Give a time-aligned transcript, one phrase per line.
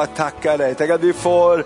[0.00, 0.74] bara tacka dig.
[0.74, 1.64] Tack att vi får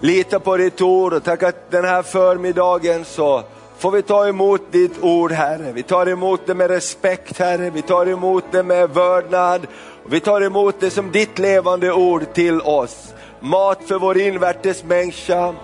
[0.00, 3.42] lita på ditt ord och tack att den här förmiddagen så
[3.78, 5.72] får vi ta emot ditt ord Herre.
[5.72, 9.66] Vi tar emot det med respekt Herre, vi tar emot det med vördnad.
[10.08, 13.14] Vi tar emot det som ditt levande ord till oss.
[13.40, 15.54] Mat för vår invärtes människa,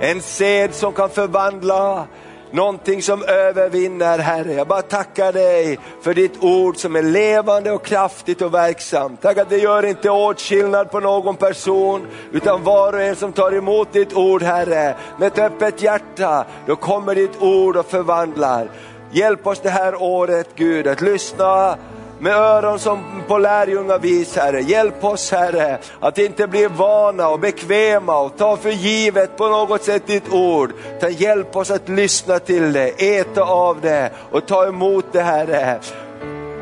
[0.00, 2.06] en sed som kan förvandla,
[2.52, 4.52] någonting som övervinner Herre.
[4.52, 9.22] Jag bara tackar dig för ditt ord som är levande och kraftigt och verksamt.
[9.22, 13.52] Tack att det gör inte åtskillnad på någon person, utan var och en som tar
[13.52, 18.68] emot ditt ord Herre, med ett öppet hjärta, då kommer ditt ord och förvandlar.
[19.12, 21.76] Hjälp oss det här året Gud att lyssna
[22.20, 24.60] med öron som på lärjungavis Herre.
[24.60, 29.82] Hjälp oss Herre att inte bli vana och bekväma och ta för givet på något
[29.82, 30.72] sätt ditt ord.
[30.96, 35.80] Utan hjälp oss att lyssna till det, äta av det och ta emot det Herre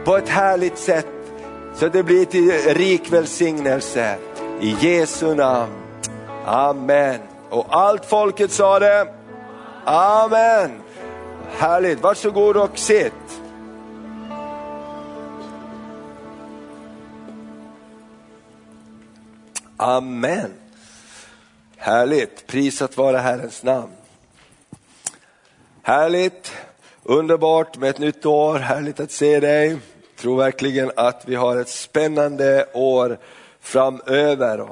[0.04, 1.06] på ett härligt sätt
[1.74, 4.16] så att det blir till rik välsignelse.
[4.60, 5.72] I Jesu namn.
[6.46, 7.20] Amen.
[7.50, 9.06] Och allt folket sa det.
[9.84, 10.82] Amen.
[11.58, 13.37] Härligt, varsågod och sitt.
[19.80, 20.54] Amen.
[21.76, 23.92] Härligt, prisat vara Herrens namn.
[25.82, 26.52] Härligt,
[27.02, 29.68] underbart med ett nytt år, härligt att se dig.
[29.68, 29.80] Jag
[30.16, 33.18] tror verkligen att vi har ett spännande år
[33.60, 34.68] framöver.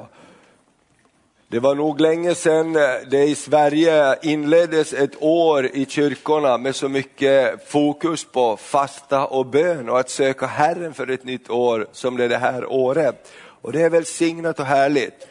[1.47, 2.73] Det var nog länge sedan
[3.09, 9.45] det i Sverige inleddes ett år i kyrkorna med så mycket fokus på fasta och
[9.45, 13.31] bön och att söka Herren för ett nytt år som det är det här året.
[13.61, 15.27] Och det är välsignat och härligt.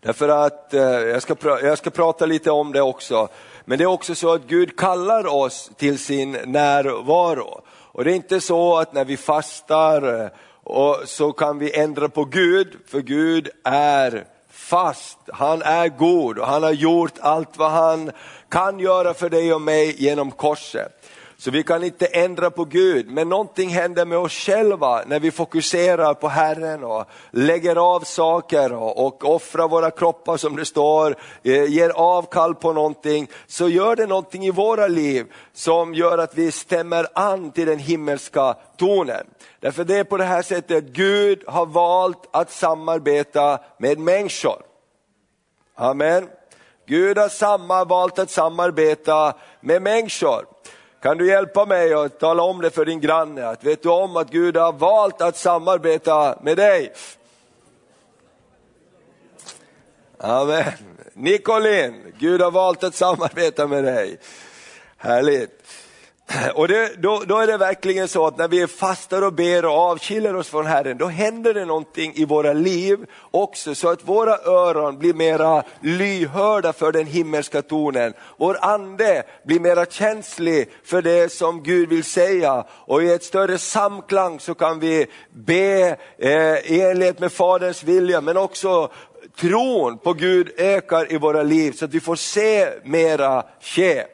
[0.00, 3.28] Därför att, eh, jag, ska, jag ska prata lite om det också,
[3.64, 7.60] men det är också så att Gud kallar oss till sin närvaro.
[7.68, 10.30] Och det är inte så att när vi fastar eh,
[10.64, 16.46] och så kan vi ändra på Gud, för Gud är fast, han är god och
[16.46, 18.10] han har gjort allt vad han
[18.48, 20.92] kan göra för dig och mig genom korset.
[21.40, 25.30] Så vi kan inte ändra på Gud, men någonting händer med oss själva när vi
[25.30, 31.16] fokuserar på Herren och lägger av saker och, och offrar våra kroppar som det står,
[31.42, 36.34] eh, ger avkall på någonting, så gör det någonting i våra liv som gör att
[36.34, 39.26] vi stämmer an till den himmelska tonen.
[39.60, 44.62] Därför det är på det här sättet, Gud har valt att samarbeta med människor.
[45.74, 46.28] Amen.
[46.86, 50.59] Gud har samma valt att samarbeta med människor.
[51.00, 53.48] Kan du hjälpa mig att tala om det för din granne?
[53.48, 56.92] Att vet du om att Gud har valt att samarbeta med dig?
[60.18, 60.72] Amen.
[61.12, 64.18] Nicolin, Gud har valt att samarbeta med dig.
[64.96, 65.59] Härligt.
[66.54, 69.72] Och det, då, då, är det verkligen så att när vi fastar och ber och
[69.72, 72.98] avskiljer oss från Herren, då händer det någonting i våra liv
[73.30, 78.12] också, så att våra öron blir mera lyhörda för den himmelska tonen.
[78.36, 83.58] Vår ande blir mera känslig för det som Gud vill säga och i ett större
[83.58, 88.90] samklang så kan vi be eh, i enlighet med Faderns vilja, men också
[89.40, 94.04] tron på Gud ökar i våra liv så att vi får se mera ske.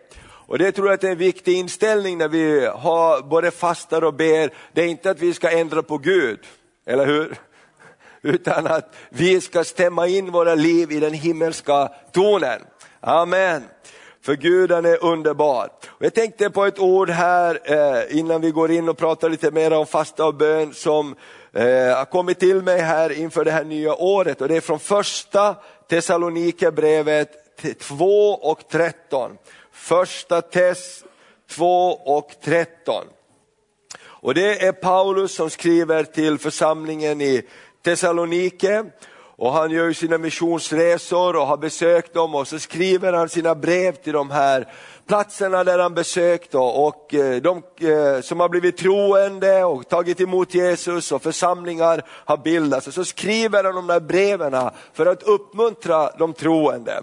[0.47, 4.51] Och det tror jag är en viktig inställning när vi har både fastar och ber.
[4.73, 6.39] Det är inte att vi ska ändra på Gud,
[6.87, 7.37] eller hur?
[8.23, 12.61] Utan att vi ska stämma in våra liv i den himmelska tonen.
[13.01, 13.63] Amen.
[14.23, 15.71] För Gud han är underbar.
[15.89, 19.51] Och jag tänkte på ett ord här eh, innan vi går in och pratar lite
[19.51, 21.15] mer om fasta och bön som
[21.53, 21.65] eh,
[21.97, 24.41] har kommit till mig här inför det här nya året.
[24.41, 25.57] Och det är från första
[25.89, 27.31] Thessalonikerbrevet
[27.81, 29.31] 2 och 13.
[29.77, 31.05] Första Tess
[31.51, 33.05] 2 och 13.
[34.05, 37.43] Och det är Paulus som skriver till församlingen i
[37.85, 38.85] Thessalonike
[39.39, 43.93] och han gör sina missionsresor och har besökt dem och så skriver han sina brev
[43.93, 44.73] till de här
[45.07, 50.55] platserna där han besökt och eh, de eh, som har blivit troende och tagit emot
[50.55, 52.87] Jesus och församlingar har bildats.
[52.87, 57.03] Och så skriver han de där breven för att uppmuntra de troende.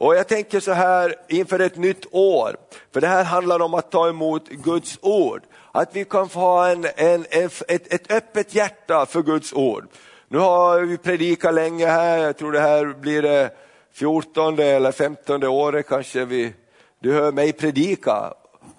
[0.00, 2.56] Och jag tänker så här inför ett nytt år,
[2.92, 5.42] för det här handlar om att ta emot Guds ord.
[5.72, 9.88] Att vi kan få ha en, en, ett, ett öppet hjärta för Guds ord.
[10.28, 13.50] Nu har vi predikat länge här, jag tror det här blir det
[13.92, 16.52] 14 eller 15 året kanske vi,
[17.00, 18.34] du hör mig predika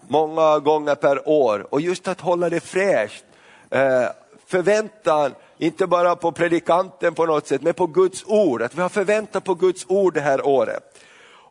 [0.08, 1.68] många gånger per år.
[1.70, 3.24] Och just att hålla det fräscht,
[3.70, 4.06] eh,
[4.46, 8.62] förväntan, inte bara på predikanten på något sätt, men på Guds ord.
[8.62, 10.98] Att vi har förväntan på Guds ord det här året.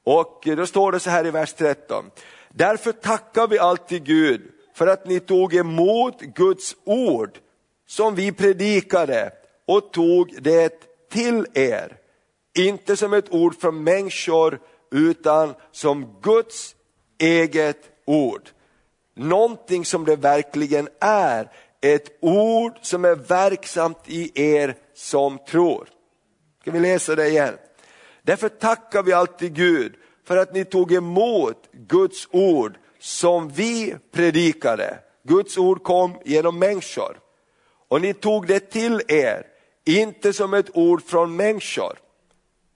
[0.04, 2.10] Och då står det så här i vers 13.
[2.48, 4.42] Därför tackar vi alltid Gud
[4.74, 7.38] för att ni tog emot Guds ord
[7.86, 9.32] som vi predikade
[9.66, 10.72] och tog det
[11.10, 11.96] till er.
[12.58, 14.60] Inte som ett ord från människor
[14.90, 16.74] utan som Guds
[17.18, 18.48] eget ord.
[19.16, 21.50] Någonting som det verkligen är,
[21.80, 25.88] ett ord som är verksamt i er som tror.
[26.60, 27.54] Ska vi läsa det igen?
[28.22, 29.94] Därför tackar vi alltid Gud
[30.24, 34.98] för att ni tog emot Guds ord som vi predikade.
[35.22, 37.18] Guds ord kom genom människor.
[37.88, 39.46] Och ni tog det till er,
[39.84, 41.98] inte som ett ord från människor.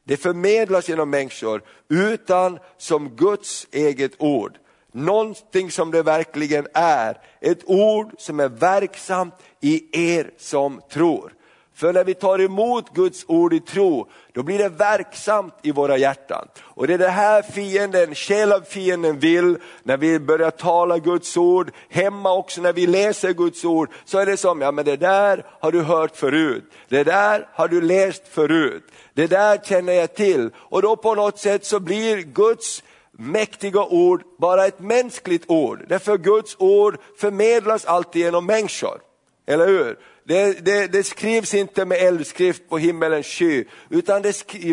[0.05, 4.58] Det förmedlas genom människor, utan som Guds eget ord.
[4.93, 11.32] Någonting som det verkligen är, ett ord som är verksamt i er som tror.
[11.75, 15.97] För när vi tar emot Guds ord i tro, då blir det verksamt i våra
[15.97, 16.49] hjärtan.
[16.62, 22.32] Och det är det här fienden, själafienden vill, när vi börjar tala Guds ord, hemma
[22.32, 25.73] också när vi läser Guds ord, så är det som, ja men det där har
[25.73, 28.85] du hört förut, det där har du läst förut,
[29.15, 30.50] det där känner jag till.
[30.56, 32.82] Och då på något sätt så blir Guds
[33.12, 39.00] mäktiga ord bara ett mänskligt ord, därför Guds ord förmedlas alltid genom människor.
[39.47, 39.99] Eller hur?
[40.26, 44.32] Det, det, det, skrivs inte med eldskrift på himmelens sky, utan det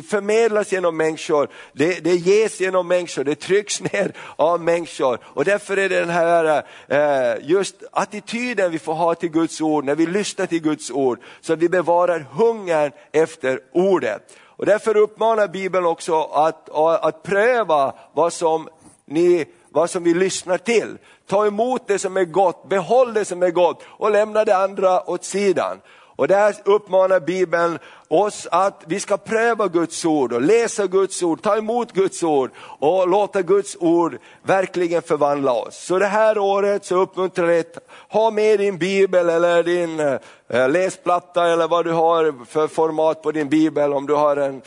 [0.09, 5.19] förmedlas genom människor, det, det ges genom människor, det trycks ner av människor.
[5.23, 9.85] Och därför är det den här eh, just attityden vi får ha till Guds ord,
[9.85, 14.37] när vi lyssnar till Guds ord, så att vi bevarar hungern efter ordet.
[14.45, 16.69] Och därför uppmanar Bibeln också att,
[17.05, 18.69] att pröva vad som
[19.05, 20.97] ni vad som vi lyssnar till.
[21.27, 25.09] Ta emot det som är gott, behåll det som är gott och lämna det andra
[25.09, 25.77] åt sidan.
[26.15, 31.41] Och där uppmanar Bibeln oss att vi ska pröva Guds ord och läsa Guds ord,
[31.41, 35.85] ta emot Guds ord och låta Guds ord verkligen förvandla oss.
[35.85, 37.73] Så det här året så uppmuntrar jag dig,
[38.09, 43.31] ha med din bibel eller din eh, läsplatta eller vad du har för format på
[43.31, 44.61] din bibel, om du har en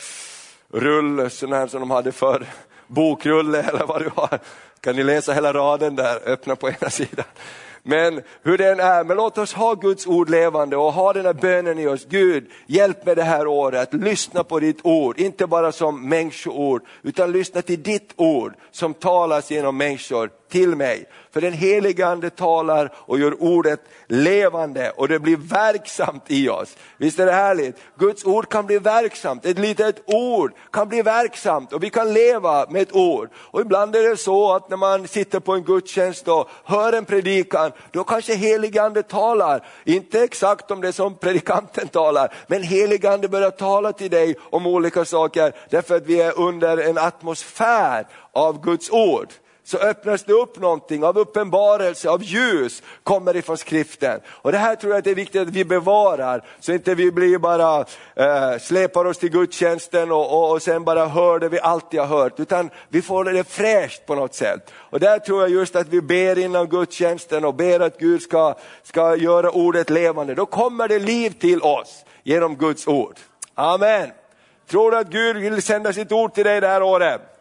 [0.72, 2.46] rull sån här som de hade förr,
[2.86, 4.38] bokrulle eller vad du har.
[4.84, 7.24] Kan ni läsa hela raden där, öppna på ena sidan.
[7.82, 11.32] Men hur den är, men låt oss ha Guds ord levande och ha den här
[11.32, 12.06] bönen i oss.
[12.08, 17.32] Gud, hjälp mig det här året, lyssna på ditt ord, inte bara som människoord, utan
[17.32, 21.08] lyssna till ditt ord som talas genom människor till mig.
[21.32, 26.76] För den helige ande talar och gör ordet levande och det blir verksamt i oss.
[26.96, 27.76] Visst är det härligt?
[27.98, 32.66] Guds ord kan bli verksamt, ett litet ord kan bli verksamt och vi kan leva
[32.70, 33.28] med ett ord.
[33.36, 37.04] Och ibland är det så att när man sitter på en gudstjänst och hör en
[37.04, 43.12] predikan, då kanske helige ande talar, inte exakt om det som predikanten talar, men helige
[43.12, 48.06] ande börjar tala till dig om olika saker därför att vi är under en atmosfär
[48.32, 49.28] av Guds ord
[49.64, 54.20] så öppnas det upp någonting av uppenbarelse, av ljus kommer ifrån skriften.
[54.28, 57.10] Och det här tror jag att det är viktigt att vi bevarar, så inte vi
[57.10, 61.60] blir bara, eh, släpar oss till gudstjänsten och, och, och sen bara hör det vi
[61.60, 64.72] alltid har hört, utan vi får det fräscht på något sätt.
[64.74, 68.54] Och där tror jag just att vi ber innan gudstjänsten och ber att Gud ska,
[68.82, 73.16] ska göra ordet levande, då kommer det liv till oss genom Guds ord.
[73.54, 74.10] Amen.
[74.70, 77.33] Tror du att Gud vill sända sitt ord till dig det här året?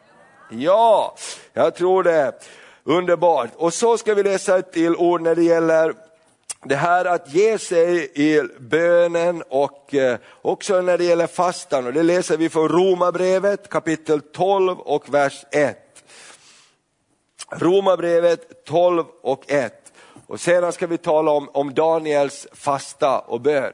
[0.57, 1.15] Ja,
[1.53, 2.33] jag tror det.
[2.83, 3.50] Underbart.
[3.55, 5.93] Och så ska vi läsa ett till ord när det gäller
[6.63, 11.88] det här att ge sig i bönen och eh, också när det gäller fastan.
[11.88, 15.77] Och det läser vi från Romarbrevet kapitel 12 och vers 1.
[17.51, 19.74] Romarbrevet 12 och 1.
[20.27, 23.74] Och sedan ska vi tala om, om Daniels fasta och bön.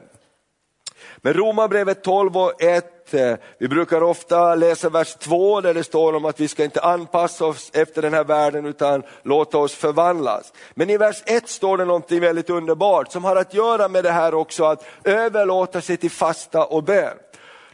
[1.22, 6.16] Men Romarbrevet 12 och 1, eh, vi brukar ofta läsa vers 2 där det står
[6.16, 10.52] om att vi ska inte anpassa oss efter den här världen utan låta oss förvandlas.
[10.74, 14.10] Men i vers 1 står det någonting väldigt underbart som har att göra med det
[14.10, 17.16] här också att överlåta sig till fasta och bön.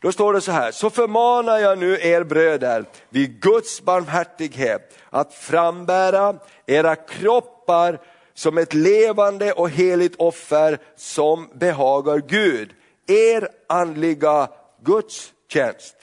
[0.00, 5.34] Då står det så här, så förmanar jag nu er bröder vid Guds barmhärtighet att
[5.34, 6.34] frambära
[6.66, 7.98] era kroppar
[8.34, 12.70] som ett levande och heligt offer som behagar Gud
[13.06, 14.48] er andliga
[14.82, 15.96] gudstjänst.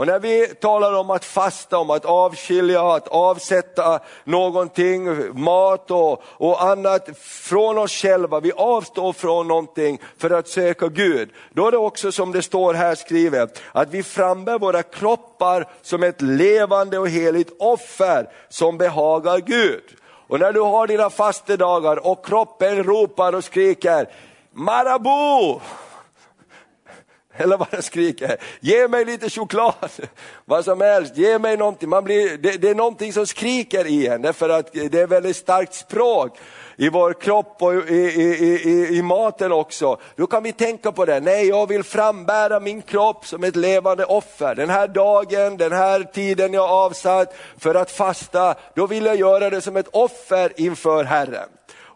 [0.00, 5.08] Och när vi talar om att fasta, om att avskilja, att avsätta någonting,
[5.40, 11.30] mat och, och annat från oss själva, vi avstår från någonting för att söka Gud.
[11.52, 16.02] Då är det också som det står här skrivet, att vi frambär våra kroppar som
[16.02, 19.84] ett levande och heligt offer som behagar Gud.
[20.28, 24.08] Och när du har dina fastedagar och kroppen ropar och skriker,
[24.52, 25.60] Marabou!
[27.36, 28.36] Eller vad den skriker.
[28.60, 29.74] Ge mig lite choklad,
[30.44, 31.88] vad som helst, ge mig någonting.
[31.88, 35.36] Man blir, det, det är någonting som skriker i en, därför att det är väldigt
[35.36, 36.38] starkt språk
[36.76, 40.00] i vår kropp och i, i, i, i, maten också.
[40.16, 44.04] Då kan vi tänka på det, nej jag vill frambära min kropp som ett levande
[44.04, 44.54] offer.
[44.54, 49.50] Den här dagen, den här tiden jag avsatt för att fasta, då vill jag göra
[49.50, 51.48] det som ett offer inför Herren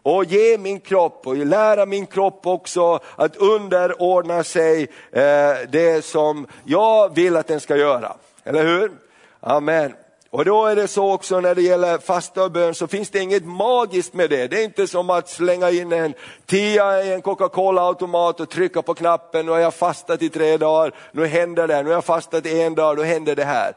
[0.05, 4.81] och ge min kropp och lära min kropp också att underordna sig
[5.11, 5.21] eh,
[5.69, 8.15] det som jag vill att den ska göra.
[8.43, 8.91] Eller hur?
[9.39, 9.93] Amen.
[10.29, 13.19] Och då är det så också när det gäller fasta och bön så finns det
[13.19, 14.47] inget magiskt med det.
[14.47, 16.13] Det är inte som att slänga in en
[16.45, 20.93] tia i en Coca-Cola-automat och trycka på knappen, nu har jag fastat i tre dagar,
[21.11, 23.73] nu händer det, nu har jag fastat i en dag, nu händer det här.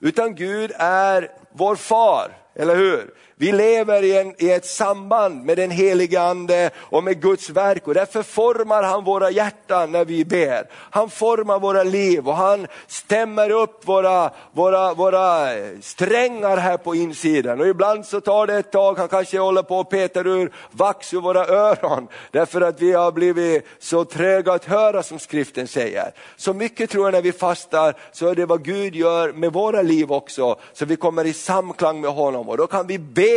[0.00, 3.14] Utan Gud är vår far, eller hur?
[3.42, 7.88] Vi lever i, en, i ett samband med den helige ande och med Guds verk
[7.88, 10.66] och därför formar han våra hjärtan när vi ber.
[10.90, 15.48] Han formar våra liv och han stämmer upp våra, våra, våra
[15.80, 17.60] strängar här på insidan.
[17.60, 21.14] Och ibland så tar det ett tag, han kanske håller på och petar ur vax
[21.14, 26.10] ur våra öron därför att vi har blivit så tröga att höra som skriften säger.
[26.36, 29.82] Så mycket tror jag när vi fastar så är det vad Gud gör med våra
[29.82, 33.31] liv också, så vi kommer i samklang med honom och då kan vi be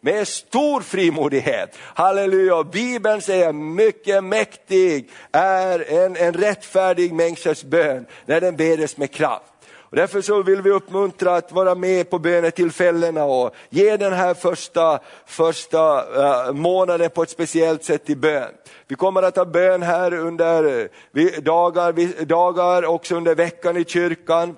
[0.00, 1.78] med stor frimodighet.
[1.78, 9.10] Halleluja, Bibeln säger mycket mäktig är en, en rättfärdig människas bön när den bedes med
[9.10, 9.52] kraft.
[9.88, 14.34] Och därför så vill vi uppmuntra att vara med på bönetillfällena och ge den här
[14.34, 18.50] första, första uh, månaden på ett speciellt sätt i bön.
[18.88, 24.56] Vi kommer att ha bön här under eh, dagar, dagar också under veckan i kyrkan.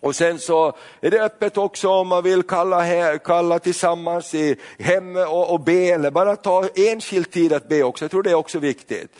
[0.00, 4.56] Och sen så är det öppet också om man vill kalla, här, kalla tillsammans i
[4.78, 8.30] hemmet och, och be, eller bara ta enskild tid att be också, jag tror det
[8.30, 9.10] är också viktigt.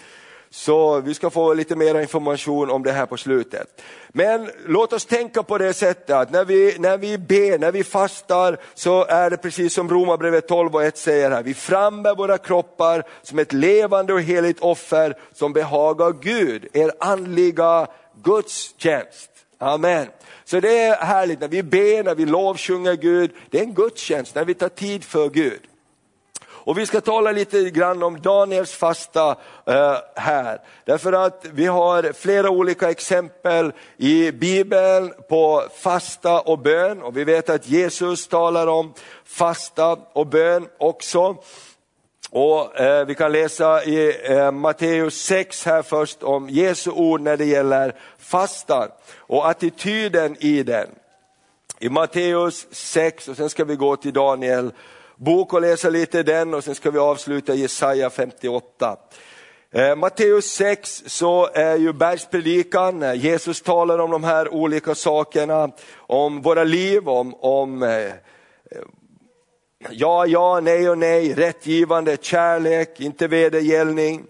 [0.51, 3.83] Så vi ska få lite mer information om det här på slutet.
[4.09, 7.85] Men låt oss tänka på det sättet att när vi, när vi ber, när vi
[7.85, 12.39] fastar, så är det precis som Romarbrevet 12 och 1 säger här, vi frambär våra
[12.39, 17.87] kroppar som ett levande och heligt offer som behagar Gud, er andliga
[18.23, 19.31] gudstjänst.
[19.59, 20.07] Amen.
[20.51, 24.35] Så det är härligt när vi ber, när vi lovsjunger Gud, det är en gudstjänst,
[24.35, 25.61] när vi tar tid för Gud.
[26.69, 30.59] Och vi ska tala lite grann om Daniels fasta uh, här.
[30.85, 37.03] Därför att vi har flera olika exempel i Bibeln på fasta och bön.
[37.03, 41.37] Och vi vet att Jesus talar om fasta och bön också.
[42.31, 47.37] Och eh, Vi kan läsa i eh, Matteus 6 här först om Jesu ord när
[47.37, 50.89] det gäller fastan och attityden i den.
[51.79, 54.73] I Matteus 6 och sen ska vi gå till Daniel
[55.17, 58.97] bok och läsa lite den och sen ska vi avsluta Jesaja 58.
[59.71, 65.71] Eh, Matteus 6 så är ju bergspredikan, eh, Jesus talar om de här olika sakerna,
[65.97, 68.13] om våra liv, om, om eh,
[69.91, 74.25] ja, ja, nej och nej, rättgivande, kärlek, inte vedergällning.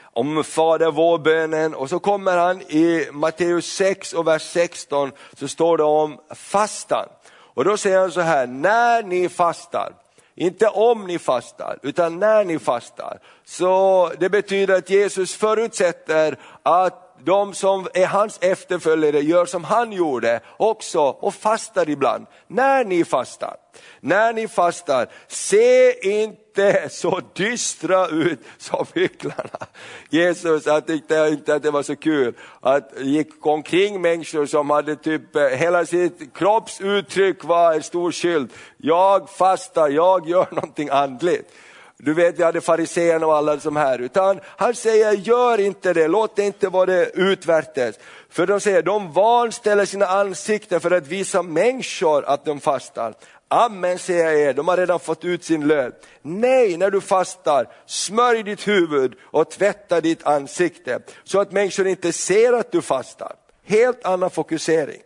[0.00, 5.48] Om Fader vår bönen och så kommer han i Matteus 6 och vers 16 så
[5.48, 7.08] står det om fastan.
[7.30, 9.92] Och då säger han så här, när ni fastar,
[10.34, 13.18] inte om ni fastar, utan när ni fastar.
[13.44, 19.92] Så det betyder att Jesus förutsätter att de som är hans efterföljare gör som han
[19.92, 22.26] gjorde också och fastar ibland.
[22.46, 23.56] När ni fastar,
[24.00, 29.66] när ni fastar, se inte så dystra ut som hycklarna.
[30.10, 34.96] Jesus, han tyckte inte att det var så kul att gick omkring människor som hade
[34.96, 38.52] typ, eh, hela sitt kroppsuttryck var en stor skylt.
[38.76, 41.52] Jag fastar, jag gör någonting andligt.
[42.00, 43.98] Du vet, vi hade fariséerna och alla som här.
[43.98, 47.98] Utan han säger, gör inte det, låt det inte vara det utvärtes.
[48.30, 53.14] För de säger, de vanställer sina ansikten för att visa människor att de fastar.
[53.48, 55.92] Amen säger jag er, de har redan fått ut sin lön.
[56.22, 62.12] Nej, när du fastar, smörj ditt huvud och tvätta ditt ansikte så att människor inte
[62.12, 63.32] ser att du fastar.
[63.64, 65.00] Helt annan fokusering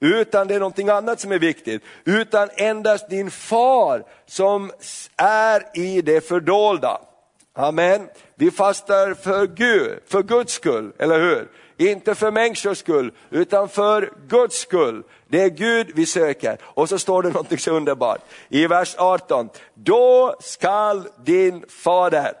[0.00, 1.82] utan det är någonting annat som är viktigt.
[2.04, 4.72] Utan endast din far som
[5.16, 7.00] är i det fördolda.
[7.54, 8.08] Amen.
[8.34, 11.48] Vi fastar för Gud, för Guds skull, eller hur?
[11.76, 15.02] Inte för människors skull, utan för Guds skull.
[15.28, 16.58] Det är Gud vi söker.
[16.62, 19.48] Och så står det någonting så underbart i vers 18.
[19.74, 22.32] Då skall din fader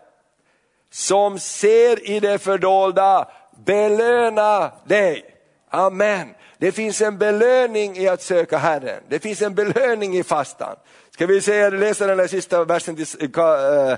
[0.90, 3.28] som ser i det fördolda
[3.64, 5.24] belöna dig.
[5.70, 6.34] Amen.
[6.58, 9.02] Det finns en belöning i att söka Herren.
[9.08, 10.76] Det finns en belöning i fastan.
[11.10, 13.92] Ska vi säga, läsa den här sista, versen, eh,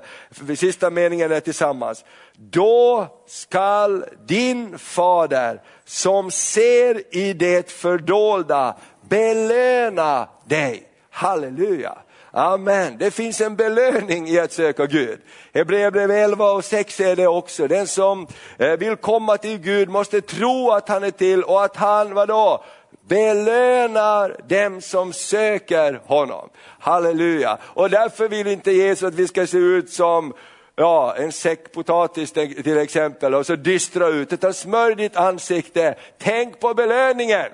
[0.48, 2.04] eh, sista meningen där tillsammans.
[2.36, 8.76] Då skall din fader som ser i det fördolda
[9.08, 10.82] belöna dig.
[11.10, 11.98] Halleluja.
[12.32, 12.96] Amen.
[12.98, 15.20] Det finns en belöning i att söka Gud.
[15.54, 17.68] Hebreerbrev 11 och 6 är det också.
[17.68, 18.26] Den som
[18.58, 22.64] eh, vill komma till Gud måste tro att han är till och att han, vadå?
[23.10, 26.48] belönar dem som söker honom.
[26.78, 27.58] Halleluja.
[27.62, 30.34] Och därför vill inte Jesus att vi ska se ut som
[30.76, 36.60] ja, en säck potatis till exempel och så dystra ut, utan smörj ditt ansikte, tänk
[36.60, 37.46] på belöningen.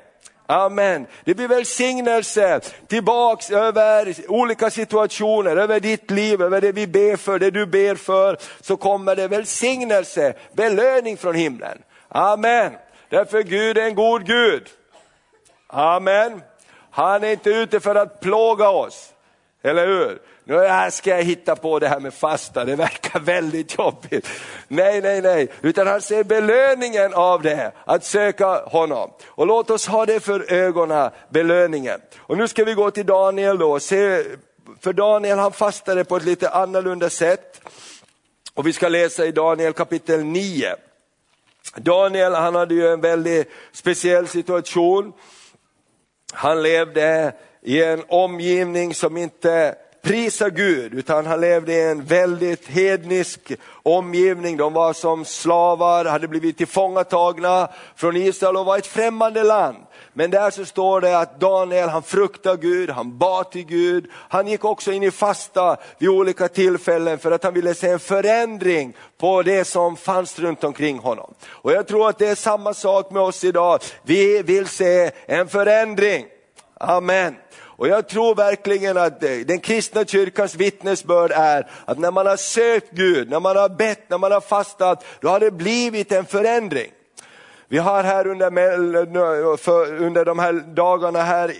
[0.47, 1.07] Amen.
[1.25, 7.39] Det blir välsignelse tillbaks över olika situationer, över ditt liv, över det vi ber för,
[7.39, 11.79] det du ber för, så kommer det välsignelse, belöning från himlen.
[12.09, 12.73] Amen.
[13.09, 14.69] Därför Gud är en god Gud.
[15.67, 16.43] Amen.
[16.91, 19.13] Han är inte ute för att plåga oss,
[19.63, 20.19] eller hur?
[20.49, 24.29] Nu ska jag hitta på det här med fasta, det verkar väldigt jobbigt.
[24.69, 29.11] Nej, nej, nej, utan han ser belöningen av det, att söka honom.
[29.27, 32.01] Och låt oss ha det för ögonen, belöningen.
[32.19, 34.25] Och nu ska vi gå till Daniel då, se,
[34.81, 37.61] för Daniel han fastade på ett lite annorlunda sätt.
[38.55, 40.75] Och vi ska läsa i Daniel kapitel 9.
[41.77, 45.13] Daniel han hade ju en väldigt speciell situation.
[46.33, 47.33] Han levde
[47.63, 49.77] i en omgivning som inte
[50.07, 54.57] prisa Gud, utan han levde i en väldigt hednisk omgivning.
[54.57, 59.77] De var som slavar, hade blivit tillfångatagna från Israel och var ett främmande land.
[60.13, 64.11] Men där så står det att Daniel han fruktade Gud, han bad till Gud.
[64.13, 67.99] Han gick också in i fasta vid olika tillfällen för att han ville se en
[67.99, 71.35] förändring på det som fanns runt omkring honom.
[71.49, 73.81] Och jag tror att det är samma sak med oss idag.
[74.03, 76.27] Vi vill se en förändring.
[76.81, 77.35] Amen.
[77.77, 82.37] Och jag tror verkligen att eh, den kristna kyrkans vittnesbörd är att när man har
[82.37, 86.25] sökt Gud, när man har bett, när man har fastat, då har det blivit en
[86.25, 86.91] förändring.
[87.69, 88.47] Vi har här under,
[90.03, 91.53] under de här dagarna här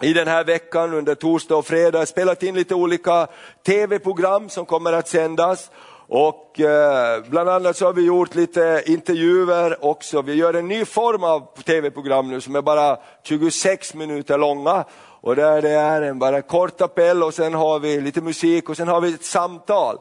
[0.00, 3.26] i den här veckan under torsdag och fredag spelat in lite olika
[3.66, 5.70] tv-program som kommer att sändas.
[6.08, 10.22] Och eh, bland annat så har vi gjort lite intervjuer också.
[10.22, 14.84] Vi gör en ny form av tv-program nu som är bara 26 minuter långa
[15.26, 18.76] och där det är en bara kort appell och sen har vi lite musik och
[18.76, 19.98] sen har vi ett samtal.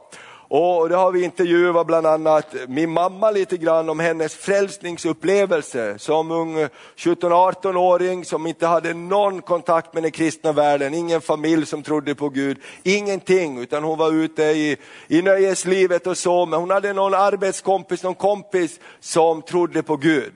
[0.47, 6.31] Och det har vi intervjuat bland annat min mamma lite grann om hennes frälsningsupplevelse som
[6.31, 12.15] ung 17-18-åring som inte hade någon kontakt med den kristna världen, ingen familj som trodde
[12.15, 16.93] på Gud, ingenting, utan hon var ute i, i nöjeslivet och så, men hon hade
[16.93, 20.33] någon arbetskompis, någon kompis som trodde på Gud.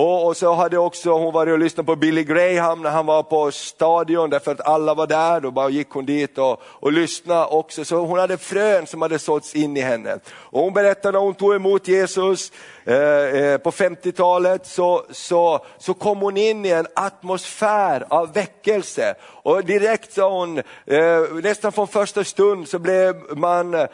[0.00, 3.22] Och, och, så hade också hon varit och lyssnat på Billy Graham när han var
[3.22, 7.46] på stadion, därför att alla var där, då bara gick hon dit och, och lyssnade
[7.46, 7.84] också.
[7.84, 10.18] Så hon hade frön som hade såtts in i henne.
[10.28, 12.52] Och hon berättade när hon tog emot Jesus,
[12.88, 19.14] Eh, eh, på 50-talet så, så, så kom hon in i en atmosfär av väckelse.
[19.22, 23.88] Och direkt sa hon, eh, nästan från första stund så blev man eh,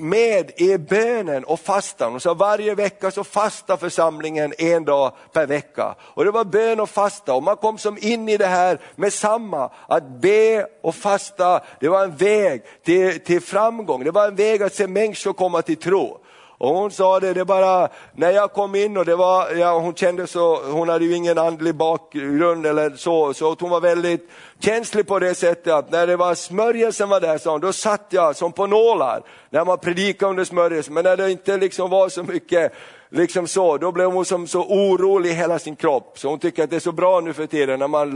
[0.00, 2.14] med i bönen och fastan.
[2.14, 5.94] Och så varje vecka så fastar församlingen en dag per vecka.
[6.00, 9.12] Och det var bön och fasta och man kom som in i det här med
[9.12, 14.36] samma, att be och fasta, det var en väg till, till framgång, det var en
[14.36, 16.20] väg att se människor komma till tro.
[16.60, 19.94] Och hon sa det, det bara, när jag kom in och det var, ja, hon
[19.94, 25.06] kände så, hon hade ju ingen andlig bakgrund eller så, så hon var väldigt känslig
[25.06, 28.36] på det sättet att när det var smörjelsen var där, sa hon, då satt jag
[28.36, 30.94] som på nålar när man predikade under smörjelsen.
[30.94, 32.72] Men när det inte liksom var så mycket
[33.08, 36.18] liksom så, då blev hon som så orolig i hela sin kropp.
[36.18, 38.10] Så hon tycker att det är så bra nu för tiden när man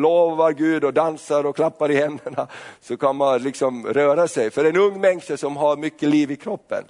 [0.00, 2.46] lovar Gud och dansar och klappar i händerna,
[2.80, 4.50] så kan man liksom röra sig.
[4.50, 6.84] För en ung människa som har mycket liv i kroppen.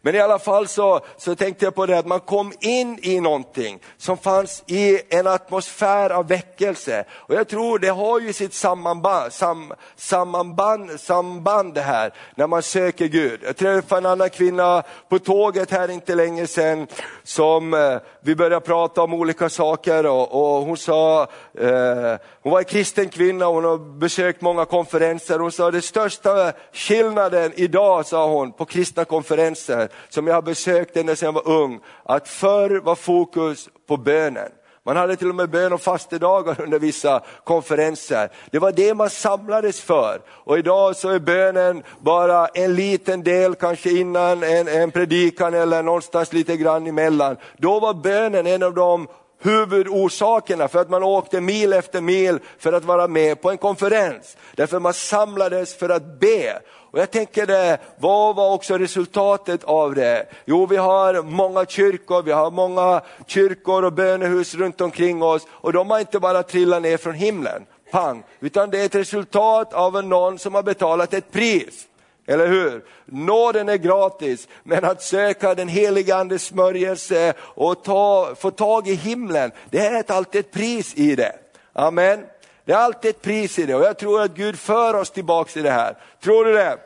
[0.00, 3.20] Men i alla fall så, så tänkte jag på det att man kom in i
[3.20, 7.04] någonting som fanns i en atmosfär av väckelse.
[7.10, 12.62] Och jag tror det har ju sitt sammanband, sam, sammanband, samband det här när man
[12.62, 13.40] söker Gud.
[13.44, 16.86] Jag träffade en annan kvinna på tåget här inte länge sedan
[17.22, 21.22] som eh, vi började prata om olika saker och, och hon sa,
[21.58, 25.38] eh, hon var en kristen kvinna och hon har besökt många konferenser.
[25.38, 30.96] Hon sa den största skillnaden idag, sa hon, på kristna konferenser som jag har besökt
[30.96, 34.50] ända sedan jag var ung, att förr var fokus på bönen.
[34.86, 38.30] Man hade till och med bön och fastedagar under vissa konferenser.
[38.50, 40.20] Det var det man samlades för.
[40.28, 45.82] Och idag så är bönen bara en liten del, kanske innan en, en predikan eller
[45.82, 47.36] någonstans lite grann emellan.
[47.56, 49.08] Då var bönen en av de
[49.42, 54.36] huvudorsakerna för att man åkte mil efter mil för att vara med på en konferens.
[54.54, 56.60] Därför man samlades för att be.
[56.94, 60.26] Och jag tänker det, vad var också resultatet av det?
[60.44, 65.72] Jo, vi har många kyrkor, vi har många kyrkor och bönehus runt omkring oss och
[65.72, 70.04] de har inte bara trillat ner från himlen, pang, utan det är ett resultat av
[70.04, 71.86] någon som har betalat ett pris.
[72.26, 72.84] Eller hur?
[73.04, 78.94] Nåden är gratis, men att söka den heliga andes smörjelse och ta, få tag i
[78.94, 81.32] himlen, det är alltid ett pris i det.
[81.72, 82.24] Amen.
[82.64, 85.56] Det är alltid ett pris i det och jag tror att Gud för oss tillbaks
[85.56, 85.96] i det här.
[86.22, 86.78] Tror du det?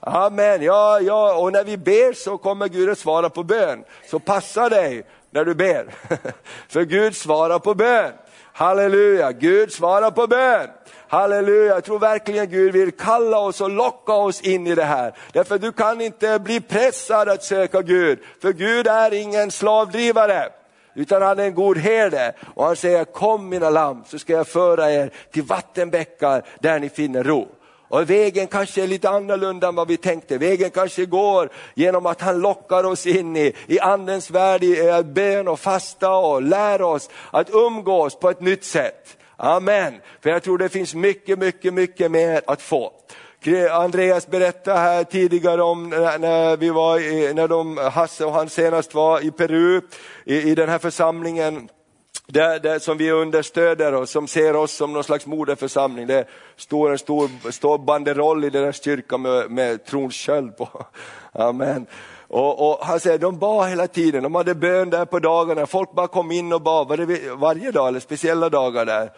[0.00, 3.84] Amen, ja, ja, och när vi ber så kommer Gud att svara på bön.
[4.10, 5.86] Så passa dig när du ber.
[6.68, 8.12] För Gud svarar på bön.
[8.52, 10.68] Halleluja, Gud svarar på bön.
[11.08, 15.14] Halleluja, jag tror verkligen Gud vill kalla oss och locka oss in i det här.
[15.32, 20.50] Därför du kan inte bli pressad att söka Gud, för Gud är ingen slavdrivare
[20.96, 24.48] utan han är en god herde och han säger kom mina lamm så ska jag
[24.48, 27.48] föra er till vattenbäckar där ni finner ro.
[27.88, 30.38] Och vägen kanske är lite annorlunda än vad vi tänkte.
[30.38, 35.48] Vägen kanske går genom att han lockar oss in i, i andens värld, i bön
[35.48, 39.16] och fasta och lär oss att umgås på ett nytt sätt.
[39.36, 39.94] Amen.
[40.20, 42.92] För jag tror det finns mycket, mycket, mycket mer att få.
[43.70, 48.94] Andreas berättade här tidigare om när, vi var i, när de, Hasse och han senast
[48.94, 49.80] var i Peru,
[50.24, 51.68] i, i den här församlingen
[52.26, 56.06] där, där, som vi understöder och som ser oss som någon slags moderförsamling.
[56.06, 60.68] Det står en stor, stor banderoll i deras kyrka med, med trons sköld på.
[61.32, 61.86] Amen.
[62.28, 65.92] Och, och, han säger, de bad hela tiden, de hade bön där på dagarna, folk
[65.92, 69.10] bara kom in och bad, var det varje dag eller speciella dagar där?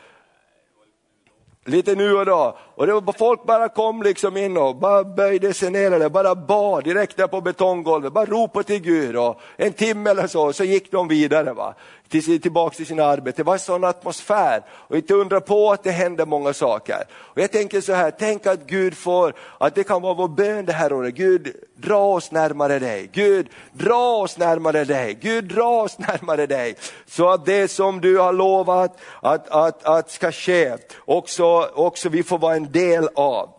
[1.68, 2.58] Lite nu och då.
[2.74, 6.34] Och det var, folk bara kom liksom in och bara böjde sig ner eller bara
[6.34, 9.16] bad direkt där på betonggolvet, bara ropade till Gud.
[9.16, 11.52] Och en timme eller så, så gick de vidare.
[11.52, 11.74] Va?
[12.08, 13.34] Till, tillbaka till sina arbeten.
[13.36, 17.04] Det var en sån atmosfär och inte undra på att det hände många saker.
[17.12, 20.66] Och jag tänker så här, tänk att Gud får, att det kan vara vår bön
[20.66, 21.14] det här året.
[21.14, 23.10] Gud, dra oss närmare dig.
[23.12, 25.14] Gud, dra oss närmare dig.
[25.14, 26.76] Gud, dra oss närmare dig.
[27.06, 32.22] Så att det som du har lovat att, att, att ska ske, också, också vi
[32.22, 33.50] får vara en del av.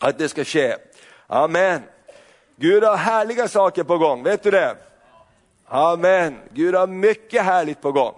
[0.00, 0.76] Att det ska ske.
[1.26, 1.82] Amen.
[2.56, 4.76] Gud har härliga saker på gång, vet du det?
[5.68, 6.36] Amen.
[6.52, 8.14] Gud har mycket härligt på gång.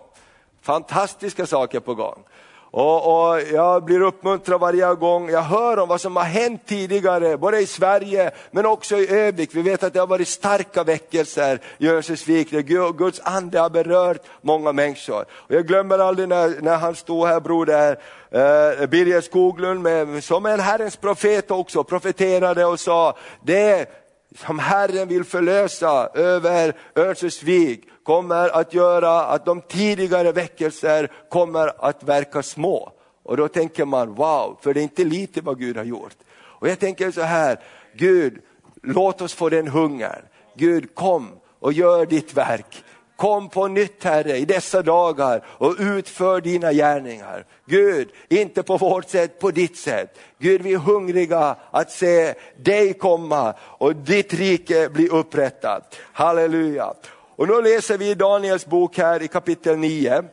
[0.62, 2.24] Fantastiska saker på gång.
[2.72, 7.36] Och, och, Jag blir uppmuntrad varje gång jag hör om vad som har hänt tidigare,
[7.36, 9.50] både i Sverige men också i Övik.
[9.52, 14.22] Vi vet att det har varit starka väckelser i Örnsköldsvik, där Guds ande har berört
[14.40, 15.24] många människor.
[15.30, 17.90] Och jag glömmer aldrig när, när han stod här, broder
[18.30, 23.88] eh, Birger Skoglund, med, som en Herrens profet också, profeterade och sa, det
[24.36, 32.02] som Herren vill förlösa över Örnsköldsvik kommer att göra att de tidigare väckelser kommer att
[32.02, 32.92] verka små.
[33.22, 36.16] Och då tänker man wow, för det är inte lite vad Gud har gjort.
[36.32, 37.60] Och jag tänker så här,
[37.94, 38.38] Gud
[38.82, 40.22] låt oss få den hungern.
[40.56, 42.84] Gud kom och gör ditt verk.
[43.20, 47.44] Kom på nytt Herre i dessa dagar och utför dina gärningar.
[47.66, 50.18] Gud, inte på vårt sätt, på ditt sätt.
[50.38, 55.96] Gud, vi är hungriga att se dig komma och ditt rike bli upprättat.
[56.12, 56.94] Halleluja.
[57.36, 60.24] Och nu läser vi Daniels bok här i kapitel 9.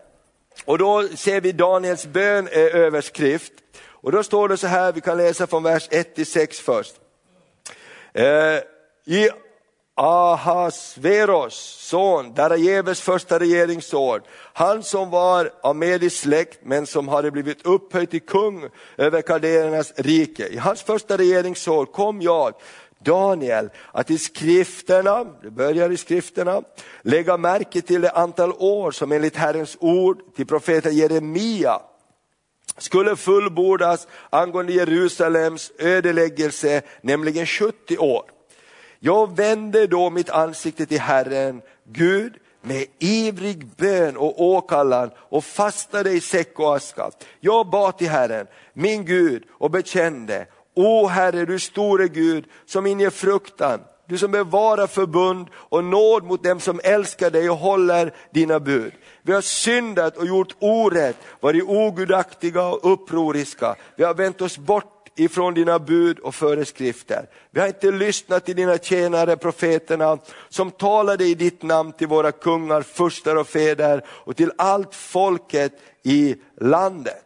[0.65, 3.53] Och då ser vi Daniels bön är överskrift.
[3.85, 6.95] Och då står det så här, vi kan läsa från vers 1 till 6 först.
[8.13, 8.59] Eh,
[9.05, 9.29] I
[9.99, 14.21] Ahasveros son, Darajeves första regeringsår,
[14.53, 19.93] han som var av medisk släkt men som hade blivit upphöjd till kung över kaldéernas
[19.95, 20.47] rike.
[20.47, 22.53] I hans första regeringsår kom jag,
[22.99, 26.61] Daniel, att i skrifterna, det börjar i skrifterna,
[27.01, 31.81] lägga märke till det antal år som enligt Herrens ord till profeten Jeremia
[32.77, 38.36] skulle fullbordas angående Jerusalems ödeläggelse, nämligen 70 år.
[38.99, 46.11] Jag vände då mitt ansikte till Herren, Gud, med ivrig bön och åkallan och fastade
[46.11, 47.11] i säck och aska.
[47.39, 53.09] Jag bad till Herren, min Gud, och bekände, O Herre, du store Gud som inger
[53.09, 58.59] fruktan, du som bevarar förbund och nåd mot dem som älskar dig och håller dina
[58.59, 58.91] bud.
[59.21, 63.75] Vi har syndat och gjort orätt, varit ogudaktiga och upproriska.
[63.95, 67.29] Vi har vänt oss bort ifrån dina bud och föreskrifter.
[67.51, 70.17] Vi har inte lyssnat till dina tjänare profeterna
[70.49, 75.71] som talade i ditt namn till våra kungar, furstar och fäder och till allt folket
[76.03, 77.23] i landet.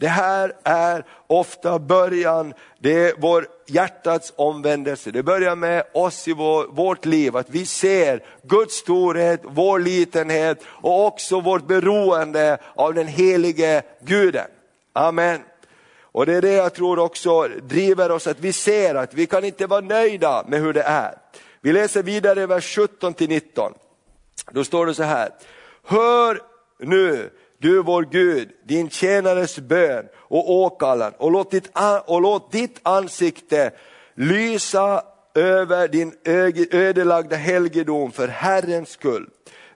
[0.00, 5.10] Det här är ofta början, det är vår hjärtats omvändelse.
[5.10, 10.62] Det börjar med oss i vår, vårt liv, att vi ser Guds storhet, vår litenhet
[10.66, 14.46] och också vårt beroende av den helige guden.
[14.92, 15.40] Amen.
[16.18, 19.44] Och det är det jag tror också driver oss, att vi ser att vi kan
[19.44, 21.14] inte vara nöjda med hur det är.
[21.60, 23.72] Vi läser vidare vers 17 till 19.
[24.50, 25.30] Då står det så här,
[25.84, 26.40] hör
[26.78, 31.70] nu du vår Gud, din tjänares bön och åkallan och låt ditt,
[32.04, 33.70] och låt ditt ansikte
[34.14, 35.02] lysa
[35.34, 36.12] över din
[36.72, 39.28] ödelagda helgedom för Herrens skull.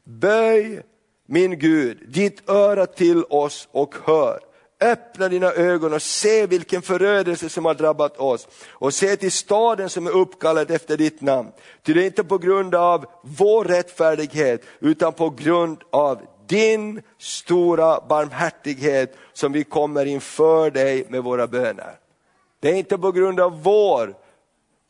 [0.04, 0.82] Böj
[1.26, 4.51] min Gud ditt öra till oss och hör.
[4.82, 9.90] Öppna dina ögon och se vilken förödelse som har drabbat oss och se till staden
[9.90, 11.52] som är uppkallad efter ditt namn.
[11.82, 18.00] Ty det är inte på grund av vår rättfärdighet utan på grund av din stora
[18.08, 21.98] barmhärtighet som vi kommer inför dig med våra böner.
[22.60, 24.14] Det är inte på grund av vår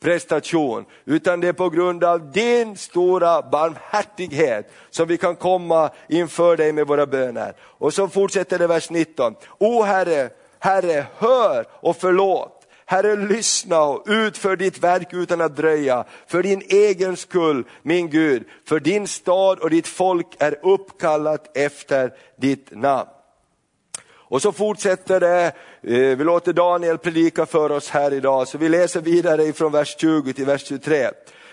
[0.03, 6.57] prestation, utan det är på grund av din stora barmhärtighet som vi kan komma inför
[6.57, 7.53] dig med våra böner.
[7.61, 9.35] Och så fortsätter det vers 19.
[9.57, 16.05] O Herre, Herre, hör och förlåt Herre, lyssna och utför ditt verk utan att dröja.
[16.27, 22.13] För din egen skull, min Gud, för din stad och ditt folk är uppkallat efter
[22.37, 23.09] ditt namn.
[24.33, 25.45] Och så fortsätter det,
[25.81, 29.95] eh, vi låter Daniel predika för oss här idag, så vi läser vidare ifrån vers
[29.99, 31.09] 20 till vers 23.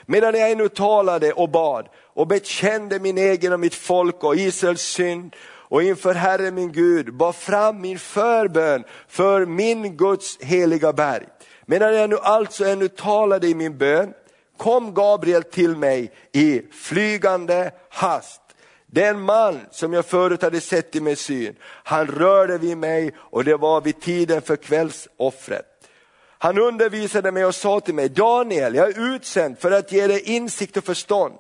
[0.07, 4.83] Medan jag ännu talade och bad och bekände min egen och mitt folk och Israels
[4.83, 11.27] synd och inför Herren min Gud bar fram min förbön för min Guds heliga berg.
[11.67, 14.13] Medan jag nu alltså ännu talade i min bön
[14.57, 18.50] kom Gabriel till mig i flygande hast.
[18.93, 23.45] Den man som jag förut hade sett i min syn, han rörde vid mig och
[23.45, 25.67] det var vid tiden för kvällsoffret.
[26.43, 30.23] Han undervisade mig och sa till mig, Daniel, jag är utsänd för att ge dig
[30.23, 31.35] insikt och förstånd.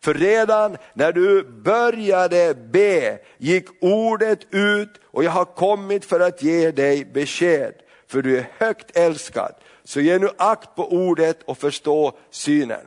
[0.00, 6.42] För redan när du började be gick ordet ut och jag har kommit för att
[6.42, 7.72] ge dig besked.
[8.08, 9.52] För du är högt älskad.
[9.84, 12.80] Så ge nu akt på ordet och förstå synen.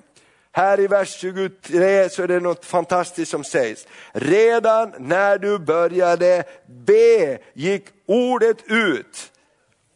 [0.51, 3.87] Här i vers 23 så är det något fantastiskt som sägs.
[4.11, 9.31] Redan när du började be gick ordet ut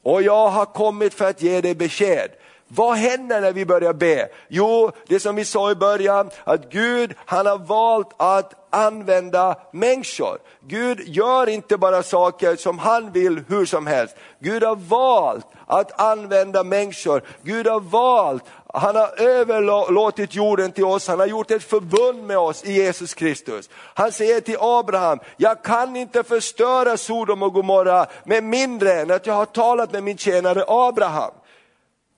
[0.04, 2.30] och jag har kommit för att ge dig besked.
[2.68, 4.30] Vad händer när vi börjar be?
[4.48, 10.38] Jo, det som vi sa i början, att Gud han har valt att använda människor.
[10.62, 14.16] Gud gör inte bara saker som han vill hur som helst.
[14.40, 17.24] Gud har valt att använda människor.
[17.42, 18.44] Gud har valt,
[18.76, 23.14] han har överlåtit jorden till oss, han har gjort ett förbund med oss i Jesus
[23.14, 23.70] Kristus.
[23.76, 29.28] Han säger till Abraham, jag kan inte förstöra Sodom och Gomorra med mindre än att
[29.28, 31.32] jag har talat med min tjänare Abraham.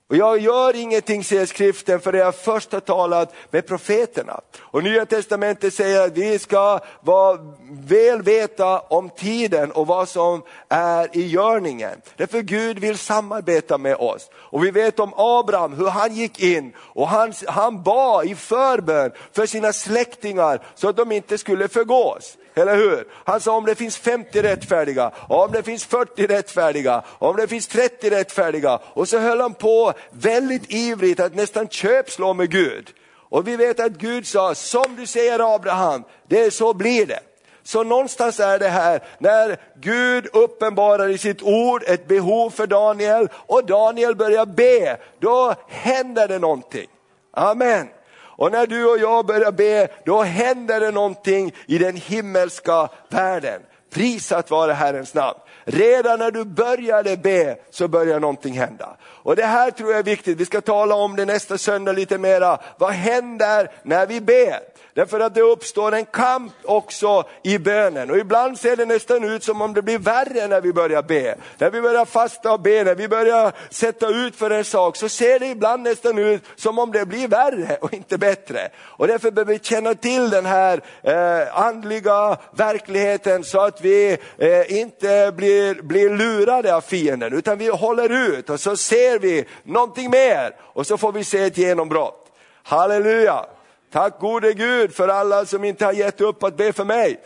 [0.08, 4.40] Och jag gör ingenting, säger skriften, för jag först har talat med profeterna.
[4.58, 7.38] Och Nya Testamentet säger att vi ska vara
[7.70, 12.00] väl veta om tiden och vad som är i görningen.
[12.16, 14.30] Därför Gud vill samarbeta med oss.
[14.34, 19.10] Och vi vet om Abraham, hur han gick in och han, han bad i förbön
[19.32, 22.36] för sina släktingar så att de inte skulle förgås.
[22.56, 23.06] Eller hur?
[23.24, 27.66] Han sa om det finns 50 rättfärdiga, om det finns 40 rättfärdiga, om det finns
[27.66, 28.78] 30 rättfärdiga.
[28.84, 32.90] Och så höll han på väldigt ivrigt att nästan köpslå med Gud.
[33.28, 37.20] Och vi vet att Gud sa, som du säger Abraham, det så blir det.
[37.62, 43.28] Så någonstans är det här, när Gud uppenbarar i sitt ord ett behov för Daniel
[43.32, 46.86] och Daniel börjar be, då händer det någonting.
[47.32, 47.88] Amen.
[48.36, 53.60] Och när du och jag börjar be, då händer det någonting i den himmelska världen.
[53.90, 55.38] Prisat vare Herrens namn.
[55.64, 58.96] Redan när du började be så börjar någonting hända.
[59.02, 62.18] Och det här tror jag är viktigt, vi ska tala om det nästa söndag lite
[62.18, 62.58] mera.
[62.78, 64.60] Vad händer när vi ber?
[64.96, 68.10] Därför att det uppstår en kamp också i bönen.
[68.10, 71.36] Och ibland ser det nästan ut som om det blir värre när vi börjar be.
[71.58, 75.08] När vi börjar fasta och be, när vi börjar sätta ut för en sak, så
[75.08, 78.68] ser det ibland nästan ut som om det blir värre och inte bättre.
[78.78, 84.78] Och därför behöver vi känna till den här eh, andliga verkligheten så att vi eh,
[84.78, 90.10] inte blir, blir lurade av fienden, utan vi håller ut och så ser vi någonting
[90.10, 92.26] mer och så får vi se ett genombrott.
[92.62, 93.46] Halleluja!
[93.90, 97.20] Tack gode Gud för alla som inte har gett upp att be för mig.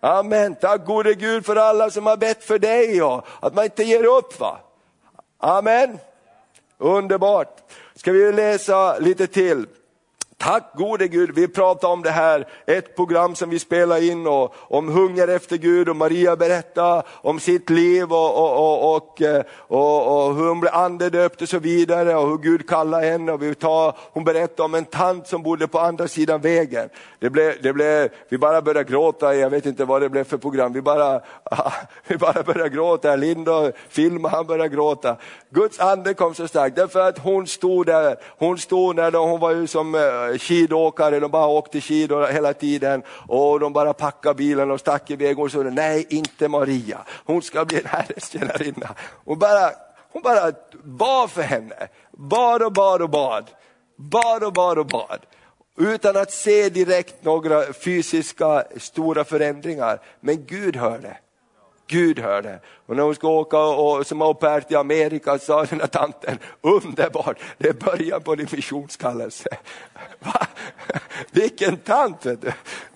[0.00, 0.54] Amen.
[0.54, 4.04] Tack gode Gud för alla som har bett för dig och att man inte ger
[4.04, 4.40] upp.
[4.40, 4.58] va.
[5.38, 5.98] Amen.
[6.78, 7.58] Underbart!
[7.94, 9.66] Ska vi läsa lite till?
[10.38, 14.54] Tack gode Gud, vi pratade om det här, ett program som vi spelade in och,
[14.58, 20.28] om hunger efter Gud och Maria berättade om sitt liv och, och, och, eh, och,
[20.28, 23.32] och hur hon blev andedöpt och så vidare och hur Gud kallade henne.
[23.32, 26.88] Och vi tar, hon berättade om en tant som bodde på andra sidan vägen.
[27.18, 30.38] Det blev, det blev, vi bara började gråta, jag vet inte vad det blev för
[30.38, 31.20] program, vi bara,
[32.06, 33.16] vi bara började gråta.
[33.16, 35.16] Linda filmade, han började gråta.
[35.50, 39.50] Guds ande kom så starkt, därför att hon stod där, hon stod där, hon var
[39.50, 44.70] ju som eh, skidåkare, de bara åkte skidor hela tiden och de bara packade bilen
[44.70, 48.94] och stack iväg och sa nej inte Maria, hon ska bli en Herrens tjänarinna.
[49.24, 49.70] Hon bara,
[50.12, 50.52] hon bara
[50.84, 53.50] bad för henne, bad och bad och bad,
[53.96, 55.18] bad och bad och bad.
[55.78, 61.16] Utan att se direkt några fysiska stora förändringar, men Gud hörde.
[61.86, 62.60] Gud hörde.
[62.86, 66.38] Och när hon ska åka och, som au pair till Amerika sa den här tanten,
[66.60, 69.48] underbart, det är början på din missionskallelse.
[70.18, 70.46] Va?
[71.30, 72.26] Vilken tant!
[72.26, 72.52] Vet du.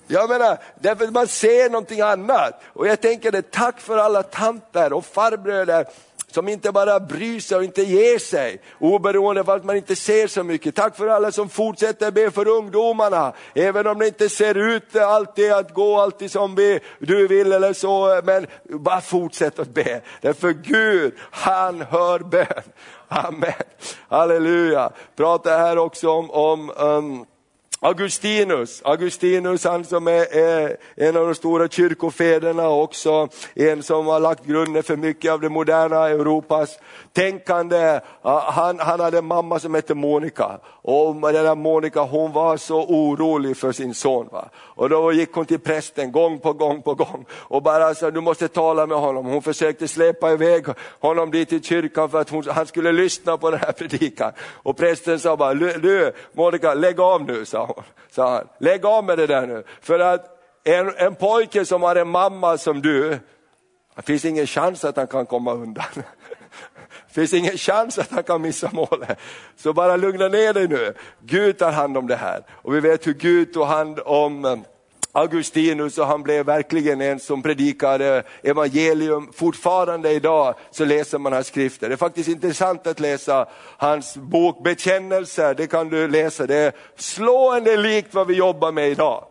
[0.06, 2.62] Jag menar, därför att man ser någonting annat.
[2.66, 5.86] Och jag tänker det, tack för alla tanter och farbröder
[6.34, 10.26] som inte bara bryr sig och inte ger sig, oberoende av att man inte ser
[10.26, 10.74] så mycket.
[10.74, 15.52] Tack för alla som fortsätter be för ungdomarna, även om det inte ser ut alltid
[15.52, 20.00] att gå alltid som vi, du vill eller så, men bara fortsätt att be.
[20.20, 22.46] Därför Gud, han hör bön.
[23.08, 23.52] Amen,
[24.08, 24.90] halleluja.
[25.16, 27.26] Pratar här också om, om um,
[27.82, 34.20] Augustinus, Augustinus han som är, är, en av de stora kyrkofäderna också, en som har
[34.20, 36.78] lagt grunden för mycket av det moderna Europas
[37.12, 38.00] tänkande.
[38.22, 42.84] Han, han hade en mamma som hette Monica och den där Monica hon var så
[42.84, 44.28] orolig för sin son.
[44.32, 44.48] Va?
[44.56, 48.20] Och då gick hon till prästen gång på gång på gång och bara sa du
[48.20, 49.26] måste tala med honom.
[49.26, 50.66] Hon försökte släpa iväg
[51.00, 54.32] honom dit till kyrkan för att hon, han skulle lyssna på den här predikan.
[54.62, 57.84] Och prästen sa bara, du Monica lägg av nu, sa hon.
[58.10, 58.48] Sa han.
[58.58, 59.64] Lägg av med det där nu.
[59.80, 63.18] För att en, en pojke som har en mamma som du,
[63.96, 65.84] det finns ingen chans att han kan komma undan.
[65.94, 66.04] Det
[67.14, 69.18] finns ingen chans att han kan missa målet.
[69.56, 70.94] Så bara lugna ner dig nu.
[71.20, 72.42] Gud tar hand om det här.
[72.50, 74.64] Och vi vet hur Gud tog hand om
[75.12, 79.32] Augustinus och han blev verkligen en som predikade evangelium.
[79.32, 81.88] Fortfarande idag så läser man hans skrifter.
[81.88, 83.46] Det är faktiskt intressant att läsa
[83.76, 86.46] hans bok Bekännelser, det kan du läsa.
[86.46, 89.24] Det är slående likt vad vi jobbar med idag.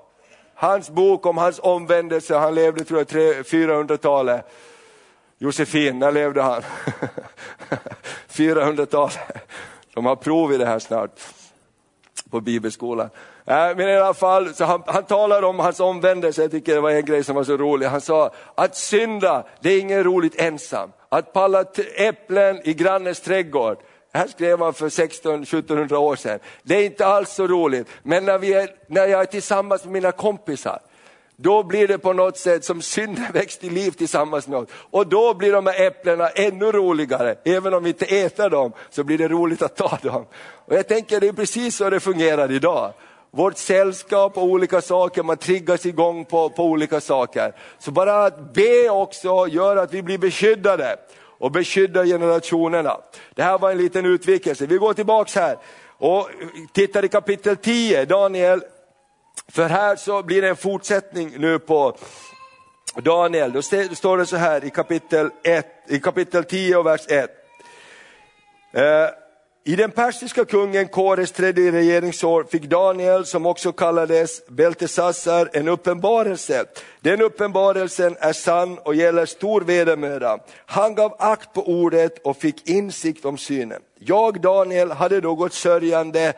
[0.55, 3.07] Hans bok om hans omvändelse, han levde tror jag
[3.45, 4.45] 400-talet.
[5.37, 6.61] Josefin, när levde han?
[8.29, 9.17] 400-talet.
[9.93, 11.19] De har prov i det här snart
[12.29, 13.09] på bibelskolan.
[13.49, 16.81] Äh, men i alla fall, så han, han talar om hans omvändelse, jag tycker det
[16.81, 17.85] var en grej som var så rolig.
[17.85, 20.91] Han sa att synda, det är inget roligt ensam.
[21.09, 23.77] Att palla äpplen i grannens trädgård,
[24.11, 26.39] det här skrev han för 1600-1700 år sedan.
[26.63, 29.93] Det är inte alls så roligt, men när, vi är, när jag är tillsammans med
[29.93, 30.79] mina kompisar,
[31.35, 34.69] då blir det på något sätt som synden växt i liv tillsammans med oss.
[34.73, 39.03] Och då blir de här äpplena ännu roligare, även om vi inte äter dem så
[39.03, 40.25] blir det roligt att ta dem.
[40.65, 42.93] Och jag tänker det är precis så det fungerar idag.
[43.31, 47.53] Vårt sällskap och olika saker, man triggas igång på, på olika saker.
[47.79, 50.97] Så bara att be också gör att vi blir beskyddade
[51.39, 52.97] och beskyddar generationerna.
[53.35, 54.65] Det här var en liten utvikelse.
[54.65, 55.57] Vi går tillbaks här
[55.97, 56.29] och
[56.73, 58.61] tittar i kapitel 10, Daniel
[59.47, 61.97] för här så blir det en fortsättning nu på
[62.95, 63.51] Daniel.
[63.51, 67.29] Då står det så här i kapitel, 1, i kapitel 10 och vers 1.
[68.73, 68.83] Eh,
[69.63, 76.65] i den persiska kungen Kores tredje regeringsår fick Daniel, som också kallades Beltesassar, en uppenbarelse.
[77.01, 80.39] Den uppenbarelsen är sann och gäller stor vedermöda.
[80.65, 83.81] Han gav akt på ordet och fick insikt om synen.
[83.99, 86.33] Jag, Daniel, hade då gått sörjande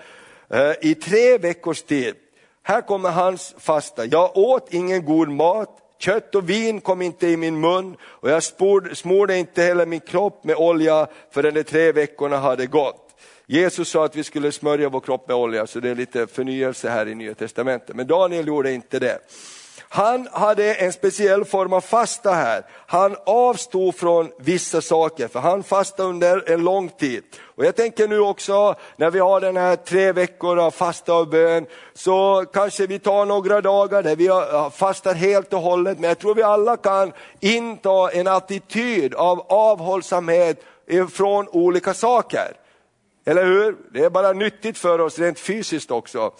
[0.49, 2.15] eh, i tre veckors tid.
[2.63, 4.05] Här kommer hans fasta.
[4.05, 8.43] Jag åt ingen god mat, kött och vin kom inte i min mun och jag
[8.93, 13.10] smorde inte heller min kropp med olja förrän de tre veckorna hade gått.
[13.47, 16.89] Jesus sa att vi skulle smörja vår kropp med olja, så det är lite förnyelse
[16.89, 17.95] här i Nya Testamentet.
[17.95, 19.19] Men Daniel gjorde inte det.
[19.93, 22.65] Han hade en speciell form av fasta här.
[22.87, 27.23] Han avstod från vissa saker, för han fastade under en lång tid.
[27.41, 31.27] Och jag tänker nu också, när vi har den här tre veckor av fasta och
[31.27, 34.29] bön, så kanske vi tar några dagar där vi
[34.75, 40.63] fastar helt och hållet, men jag tror vi alla kan inta en attityd av avhållsamhet
[41.11, 42.60] från olika saker.
[43.25, 43.75] Eller hur?
[43.93, 46.33] Det är bara nyttigt för oss rent fysiskt också.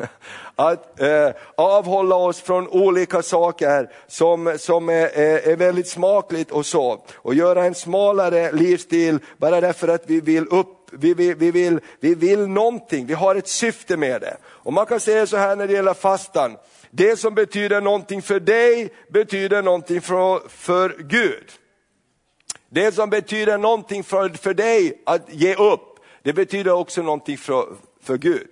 [0.56, 6.66] Att eh, avhålla oss från olika saker som, som är, är, är, väldigt smakligt och
[6.66, 7.04] så.
[7.14, 11.80] Och göra en smalare livsstil bara därför att vi vill upp vi vill, vi, vill,
[12.00, 14.36] vi vill någonting, vi har ett syfte med det.
[14.44, 16.56] Och man kan säga så här när det gäller fastan,
[16.90, 21.44] det som betyder någonting för dig betyder någonting för, för Gud.
[22.68, 25.91] Det som betyder någonting för, för dig att ge upp,
[26.22, 27.66] det betyder också någonting för,
[28.02, 28.48] för Gud.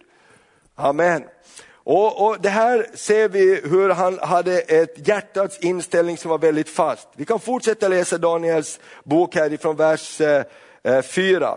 [0.75, 1.25] Amen.
[1.73, 6.69] Och, och, Det här ser vi hur han hade ett hjärtats inställning som var väldigt
[6.69, 7.09] fast.
[7.17, 10.45] Vi kan fortsätta läsa Daniels bok härifrån vers eh,
[10.83, 11.57] eh 4.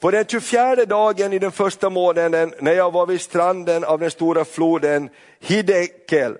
[0.00, 4.10] På den 24 dagen i den första månaden när jag var vid stranden av den
[4.10, 5.10] stora floden
[5.40, 6.36] Hidekel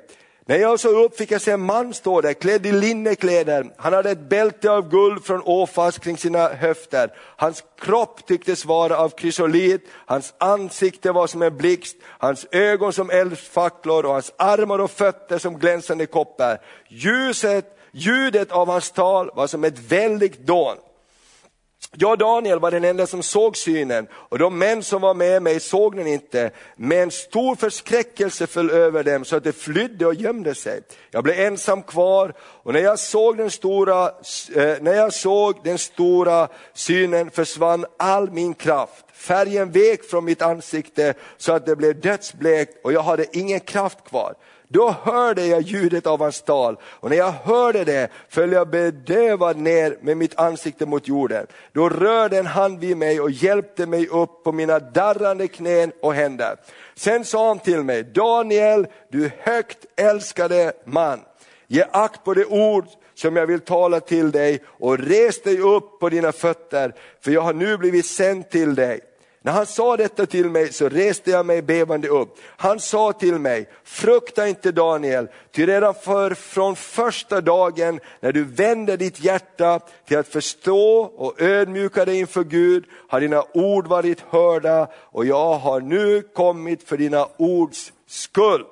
[0.49, 3.66] när jag såg upp fick jag se en man stå där klädd i linnekläder.
[3.76, 7.12] Han hade ett bälte av guld från Åfas kring sina höfter.
[7.36, 13.11] Hans kropp tycktes vara av krysolit, hans ansikte var som en blixt, hans ögon som
[13.11, 16.61] eldfacklor och hans armar och fötter som glänsande koppar.
[16.88, 20.76] Ljuset, ljudet av hans tal var som ett väldigt dån.
[21.97, 25.43] Jag och Daniel var den enda som såg synen och de män som var med
[25.43, 26.51] mig såg den inte.
[26.76, 30.81] Men stor förskräckelse föll över dem så att de flydde och gömde sig.
[31.11, 34.05] Jag blev ensam kvar och när jag såg den stora,
[34.55, 39.05] eh, när jag såg den stora synen försvann all min kraft.
[39.12, 44.05] Färgen vek från mitt ansikte så att det blev dödsblekt och jag hade ingen kraft
[44.09, 44.35] kvar.
[44.70, 49.56] Då hörde jag ljudet av hans tal och när jag hörde det föll jag bedövad
[49.56, 51.46] ner med mitt ansikte mot jorden.
[51.72, 56.14] Då rörde en hand vid mig och hjälpte mig upp på mina darrande knän och
[56.14, 56.56] händer.
[56.94, 61.20] Sen sa han till mig, Daniel, du högt älskade man,
[61.66, 66.00] ge akt på det ord som jag vill tala till dig och res dig upp
[66.00, 69.00] på dina fötter, för jag har nu blivit sänd till dig.
[69.49, 72.38] När han sa detta till mig så reste jag mig bevande upp.
[72.57, 78.44] Han sa till mig, frukta inte Daniel, ty redan för, från första dagen när du
[78.44, 84.20] vände ditt hjärta till att förstå och ödmjuka dig inför Gud har dina ord varit
[84.20, 88.64] hörda och jag har nu kommit för dina ords skull.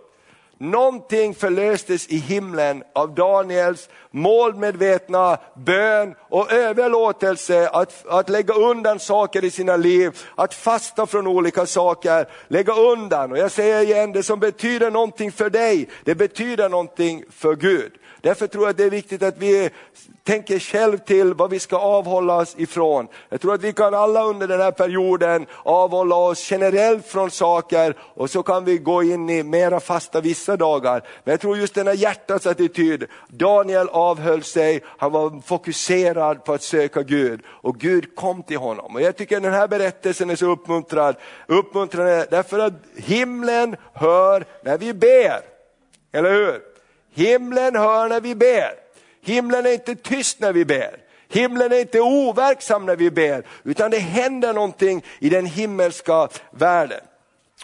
[0.59, 9.45] Någonting förlöstes i himlen av Daniels målmedvetna bön och överlåtelse att, att lägga undan saker
[9.45, 13.33] i sina liv, att fasta från olika saker, lägga undan.
[13.33, 17.93] Och jag säger igen, det som betyder någonting för dig, det betyder någonting för Gud.
[18.27, 19.71] Därför tror jag att det är viktigt att vi
[20.25, 23.09] tänker själv till vad vi ska avhålla oss ifrån.
[23.29, 27.97] Jag tror att vi kan alla under den här perioden avhålla oss generellt från saker
[28.01, 31.03] och så kan vi gå in i mera fasta vissa dagar.
[31.25, 36.53] Men jag tror just den här hjärtats attityd, Daniel avhöll sig, han var fokuserad på
[36.53, 38.95] att söka Gud och Gud kom till honom.
[38.95, 41.17] Och Jag tycker den här berättelsen är så uppmuntrad,
[41.47, 45.41] uppmuntrande därför att himlen hör när vi ber.
[46.13, 46.76] Eller hur?
[47.17, 48.71] Himlen hör när vi ber.
[49.23, 50.97] Himlen är inte tyst när vi ber.
[51.29, 57.01] Himlen är inte overksam när vi ber, utan det händer någonting i den himmelska världen.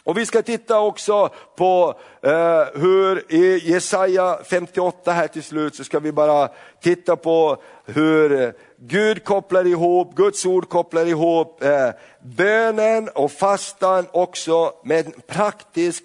[0.04, 5.84] Och Vi ska titta också på eh, hur i Jesaja 58 här till slut så
[5.84, 6.48] ska vi bara
[6.80, 11.88] titta på hur Gud kopplar ihop, Guds ord kopplar ihop eh,
[12.22, 16.04] bönen och fastan också med en praktisk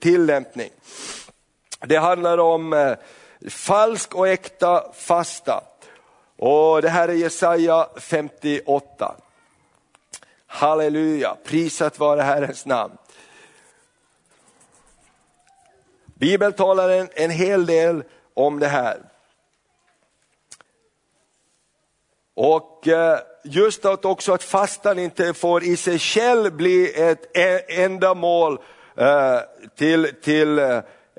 [0.00, 0.70] tillämpning.
[1.86, 2.96] Det handlar om eh,
[3.50, 5.64] falsk och äkta fasta.
[6.36, 9.14] Och Det här är Jesaja 58.
[10.46, 12.96] Halleluja, prisat vare Herrens namn.
[16.04, 18.04] Bibeln talar en, en hel del
[18.34, 18.98] om det här.
[22.34, 27.82] Och eh, just att också att fastan inte får i sig själv bli ett e-,
[27.84, 28.58] ändamål
[28.96, 29.38] eh,
[29.76, 30.58] till, till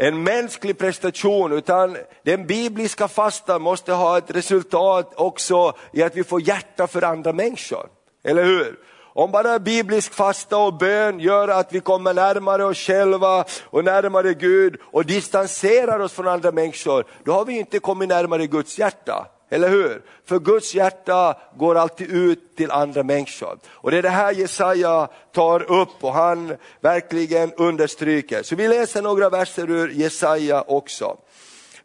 [0.02, 6.24] en mänsklig prestation, utan den bibliska fastan måste ha ett resultat också i att vi
[6.24, 7.88] får hjärta för andra människor.
[8.24, 8.80] Eller hur?
[9.14, 14.34] Om bara biblisk fasta och bön gör att vi kommer närmare oss själva och närmare
[14.34, 19.28] Gud och distanserar oss från andra människor, då har vi inte kommit närmare Guds hjärta.
[19.50, 20.02] Eller hur?
[20.26, 23.60] För Guds hjärta går alltid ut till andra människor.
[23.68, 28.44] Och det är det här Jesaja tar upp och han verkligen understryker.
[28.44, 31.18] Så vi läser några verser ur Jesaja också.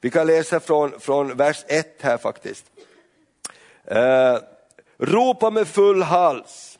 [0.01, 2.65] Vi kan läsa från, från vers 1 här faktiskt.
[3.85, 4.39] Eh,
[4.99, 6.79] ropa med full hals.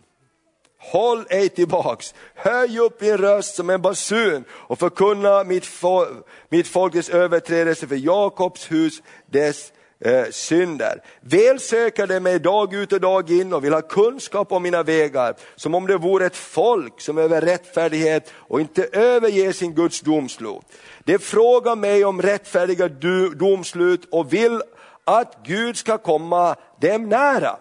[0.79, 6.07] Håll ej tillbaks, höj upp din röst som en basun och förkunna mitt, fol
[6.49, 9.73] mitt folkets överträdelse för Jakobs hus dess
[10.05, 11.03] eh, synder.
[11.21, 14.83] Väl söker de mig dag ut och dag in och vill ha kunskap om mina
[14.83, 20.01] vägar, som om det vore ett folk som över rättfärdighet och inte överger sin Guds
[20.01, 20.63] domslut.
[21.05, 22.89] De frågar mig om rättfärdiga
[23.35, 24.63] domslut och vill
[25.05, 27.57] att Gud ska komma dem nära.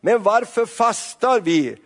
[0.00, 1.76] Men varför fastar vi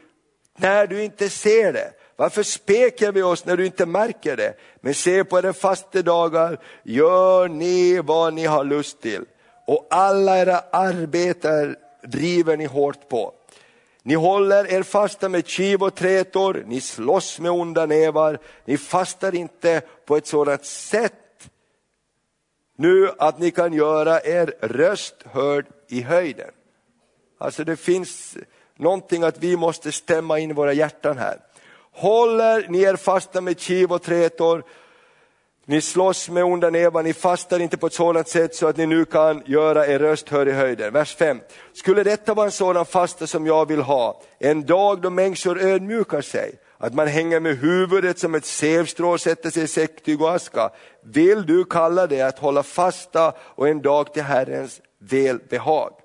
[0.57, 1.93] när du inte ser det?
[2.16, 4.55] Varför spekar vi oss när du inte märker det?
[4.80, 9.24] Men se på era fastedagar, gör ni vad ni har lust till
[9.67, 13.33] och alla era arbeten driver ni hårt på.
[14.03, 19.35] Ni håller er fasta med kiv och trätor, ni slåss med onda nävar, ni fastar
[19.35, 21.13] inte på ett sådant sätt
[22.77, 26.51] nu att ni kan göra er röst hörd i höjden.
[27.39, 28.37] Alltså det finns
[28.77, 31.39] någonting att vi måste stämma in i våra hjärtan här.
[31.93, 34.65] Håller ni er fasta med kiv och trätor,
[35.67, 38.87] ni slåss med onda nävar, ni fastar inte på ett sådant sätt så att ni
[38.87, 40.93] nu kan göra er röst hör i höjden.
[40.93, 41.41] Vers 5.
[41.73, 46.21] Skulle detta vara en sådan fasta som jag vill ha, en dag då människor ödmjukar
[46.21, 50.35] sig, att man hänger med huvudet som ett sevstrå och sätter sig i säcktyg och
[50.35, 50.71] aska.
[51.05, 56.02] Vill du kalla det att hålla fasta och en dag till Herrens välbehag?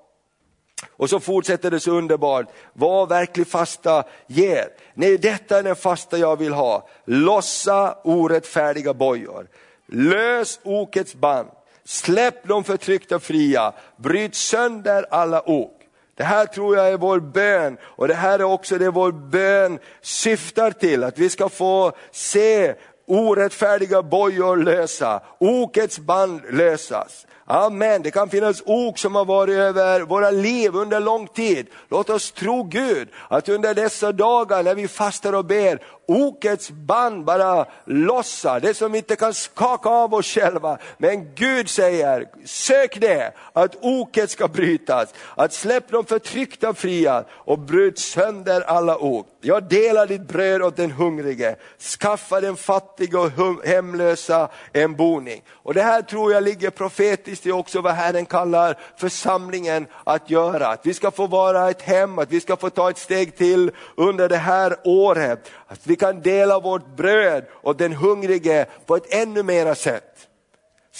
[0.90, 4.68] Och så fortsätter det så underbart, vad verklig fasta ger.
[4.94, 6.88] Nej, detta är den fasta jag vill ha.
[7.04, 9.46] Lossa orättfärdiga bojor.
[9.86, 11.48] Lös okets band.
[11.84, 13.72] Släpp de förtryckta fria.
[13.96, 15.74] Bryt sönder alla ok.
[16.14, 19.78] Det här tror jag är vår bön och det här är också det vår bön
[20.00, 22.74] syftar till, att vi ska få se
[23.06, 27.26] orättfärdiga bojor lösa, okets band lösas.
[27.50, 31.66] Amen, det kan finnas ok som har varit över våra liv under lång tid.
[31.90, 37.24] Låt oss tro Gud att under dessa dagar när vi fastar och ber, okets band
[37.24, 40.78] bara lossar, det som vi inte kan skaka av oss själva.
[40.98, 47.58] Men Gud säger, sök det, att oket ska brytas, att släpp de förtryckta fria och
[47.58, 49.26] bryt sönder alla ok.
[49.40, 51.56] Jag delar ditt bröd åt den hungrige,
[52.00, 53.30] skaffa den fattiga och
[53.64, 55.42] hemlösa en boning.
[55.52, 60.66] Och det här tror jag ligger profetiskt i också vad Herren kallar församlingen att göra.
[60.66, 63.70] Att vi ska få vara ett hem, att vi ska få ta ett steg till
[63.96, 65.50] under det här året.
[65.66, 70.28] Att vi kan dela vårt bröd åt den hungrige på ett ännu mera sätt.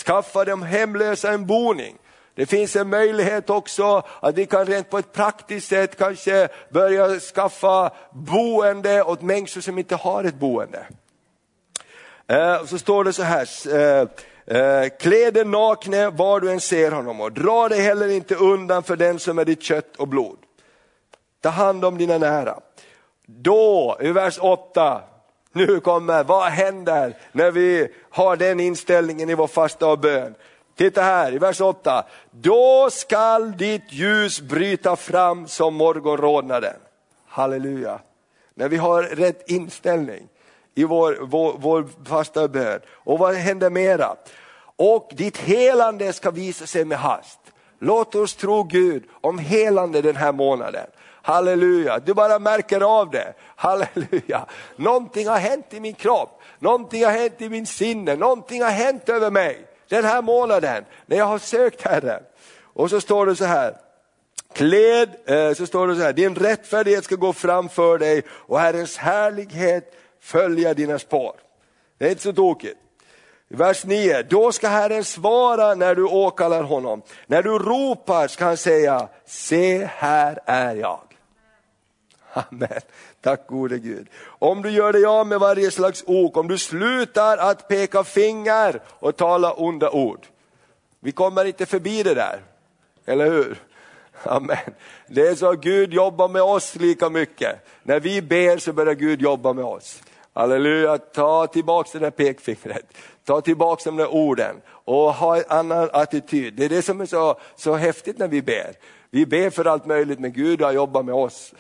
[0.07, 1.97] Skaffa de hemlösa en boning.
[2.35, 7.21] Det finns en möjlighet också att vi kan rent på ett praktiskt sätt kanske börja
[7.21, 10.87] skaffa boende åt människor som inte har ett boende.
[12.27, 14.09] Eh, så står det så här, eh,
[14.51, 18.83] Eh, klä dig nakne var du än ser honom och dra dig heller inte undan
[18.83, 20.39] för den som är ditt kött och blod.
[21.41, 22.61] Ta hand om dina nära.
[23.27, 25.03] Då, i vers 8,
[25.53, 30.35] nu kommer, vad händer när vi har den inställningen i vår fasta och bön?
[30.77, 32.05] Titta här i vers 8.
[32.31, 36.77] Då skall ditt ljus bryta fram som morgonrodnaden.
[37.27, 38.01] Halleluja.
[38.55, 40.29] När vi har rätt inställning
[40.79, 42.81] i vår, vår, vår fasta bön.
[42.91, 44.17] Och vad händer mera?
[44.77, 47.39] Och ditt helande ska visa sig med hast.
[47.79, 50.87] Låt oss tro Gud om helande den här månaden.
[51.23, 53.35] Halleluja, du bara märker av det.
[53.57, 54.47] Halleluja.
[54.77, 59.09] Någonting har hänt i min kropp, någonting har hänt i min sinne, någonting har hänt
[59.09, 62.23] över mig den här månaden när jag har sökt Herren.
[62.63, 63.77] Och så står det så här,
[64.53, 68.97] kläd, eh, så står det så här, din rättfärdighet ska gå framför dig och Herrens
[68.97, 71.33] härlighet följa dina spår.
[71.99, 72.79] Det är inte så tokigt.
[73.49, 77.03] Vers 9, då ska Herren svara när du åkallar honom.
[77.27, 81.01] När du ropar ska han säga, se här är jag.
[82.33, 82.81] Amen.
[83.21, 84.09] Tack gode Gud.
[84.25, 88.81] Om du gör dig av med varje slags ok, om du slutar att peka finger
[88.89, 90.27] och tala onda ord.
[91.01, 92.41] Vi kommer inte förbi det där,
[93.07, 93.59] eller hur?
[94.23, 94.75] Amen.
[95.07, 97.67] Det är så att Gud jobbar med oss lika mycket.
[97.83, 100.03] När vi ber så börjar Gud jobba med oss.
[100.39, 102.85] Halleluja, ta tillbaka det där pekfingret,
[103.25, 106.55] ta tillbaka de där orden och ha en annan attityd.
[106.55, 108.73] Det är det som är så, så häftigt när vi ber.
[109.11, 111.55] Vi ber för allt möjligt men Gud har jobbat med oss.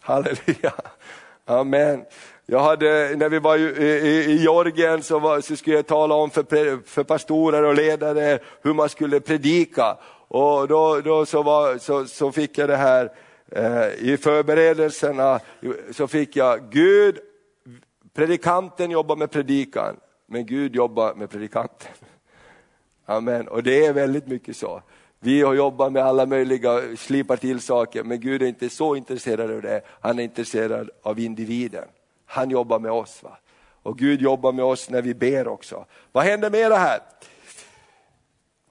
[0.00, 0.72] Halleluja.
[1.44, 2.04] Amen.
[2.46, 6.86] Jag hade, när vi var i, Georgien så, var, så skulle jag tala om för,
[6.86, 9.96] för pastorer och ledare hur man skulle predika.
[10.28, 13.12] Och då, då så, var, så, så fick jag det här
[13.52, 15.40] eh, i förberedelserna,
[15.92, 17.20] så fick jag Gud,
[18.14, 19.96] predikanten jobbar med predikan,
[20.26, 21.88] men Gud jobbar med predikanten.
[23.06, 24.82] Amen, och det är väldigt mycket så.
[25.22, 29.50] Vi har jobbat med alla möjliga, slipar till saker, men Gud är inte så intresserad
[29.50, 29.82] av det.
[30.00, 31.84] Han är intresserad av individen.
[32.26, 33.22] Han jobbar med oss.
[33.22, 33.38] Va?
[33.82, 35.84] Och Gud jobbar med oss när vi ber också.
[36.12, 36.78] Vad händer med det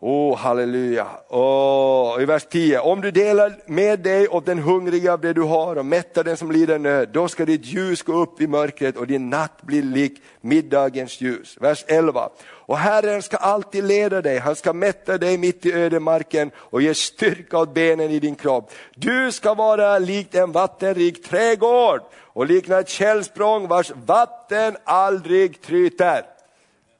[0.02, 1.08] Åh, Oh, halleluja.
[1.30, 5.42] Oh, I vers 10, om du delar med dig åt den hungriga av det du
[5.42, 8.98] har och mättar den som lider nöd, då ska ditt ljus gå upp i mörkret
[8.98, 11.58] och din natt bli lik middagens ljus.
[11.62, 16.52] Vers 11, och Herren ska alltid leda dig, han ska mätta dig mitt i ödemarken
[16.56, 18.72] och ge styrka åt benen i din kropp.
[18.96, 26.26] Du ska vara likt en vattenrik trädgård och likna ett källsprång vars vatten aldrig tryter.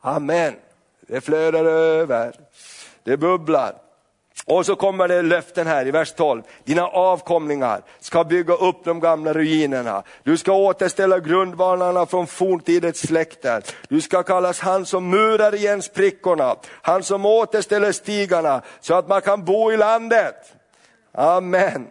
[0.02, 0.54] Amen.
[1.08, 2.34] Det flödar över
[3.04, 3.76] det bubblar.
[4.46, 6.42] Och så kommer det löften här i vers 12.
[6.64, 10.04] Dina avkomlingar ska bygga upp de gamla ruinerna.
[10.24, 13.64] Du ska återställa grundvalarna från forntidens släkter.
[13.90, 19.22] Du ska kallas han som murar igen sprickorna, han som återställer stigarna så att man
[19.22, 20.36] kan bo i landet.
[21.14, 21.88] Amen.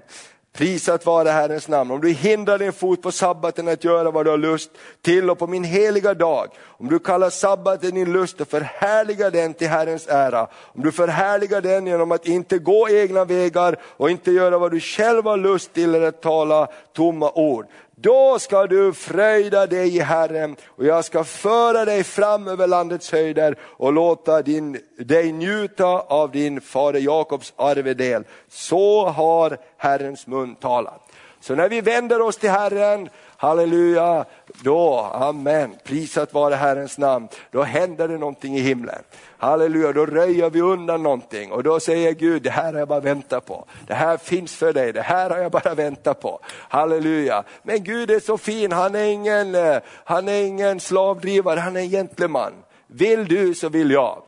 [0.58, 1.90] Prisat vare Herrens namn.
[1.90, 4.70] Om du hindrar din fot på sabbaten att göra vad du har lust
[5.02, 9.54] till och på min heliga dag, om du kallar sabbaten din lust och förhärligar den
[9.54, 14.30] till Herrens ära, om du förhärligar den genom att inte gå egna vägar och inte
[14.30, 17.66] göra vad du själv har lust till eller att tala tomma ord,
[18.00, 23.12] då ska du fröjda dig i Herren och jag ska föra dig fram över landets
[23.12, 28.24] höjder och låta din, dig njuta av din fader Jakobs arvedel.
[28.48, 31.08] Så har Herrens mun talat.
[31.40, 33.08] Så när vi vänder oss till Herren,
[33.40, 34.24] halleluja,
[34.62, 39.02] då, amen, prisat vare Herrens namn, då händer det någonting i himlen.
[39.38, 43.00] Halleluja, då röjer vi undan någonting och då säger Gud, det här har jag bara
[43.00, 43.64] väntat på.
[43.86, 46.40] Det här finns för dig, det här har jag bara väntat på.
[46.44, 47.44] Halleluja.
[47.62, 51.80] Men Gud är så fin, han är ingen, eh, han är ingen slavdrivare, han är
[51.80, 52.52] en gentleman.
[52.86, 54.22] Vill du så vill jag.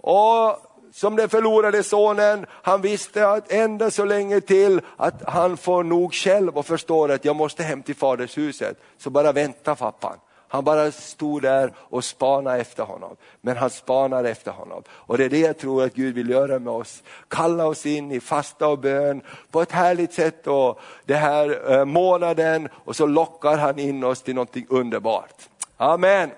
[0.00, 5.84] Och som den förlorade sonen, han visste att ända så länge till att han får
[5.84, 8.76] nog själv och förstår att jag måste hem till fadershuset.
[8.98, 10.16] Så bara vänta pappan.
[10.48, 13.16] Han bara stod där och spanade efter honom.
[13.40, 14.82] Men han spanar efter honom.
[14.90, 17.02] Och det är det jag tror att Gud vill göra med oss.
[17.28, 19.20] Kalla oss in i fasta och bön
[19.50, 24.22] på ett härligt sätt och den här eh, månaden och så lockar han in oss
[24.22, 25.48] till någonting underbart.
[25.76, 26.30] Amen.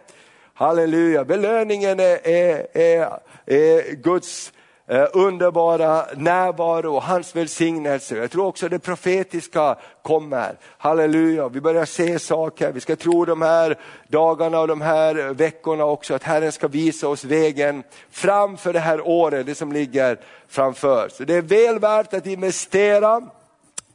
[0.56, 4.52] Halleluja, belöningen är, är, är, är Guds
[4.86, 8.16] eh, underbara närvaro och hans välsignelse.
[8.16, 10.56] Jag tror också det profetiska kommer.
[10.78, 13.78] Halleluja, vi börjar se saker, vi ska tro de här
[14.08, 19.08] dagarna och de här veckorna också att Herren ska visa oss vägen framför det här
[19.08, 21.08] året, det som ligger framför.
[21.08, 23.22] Så det är väl värt att investera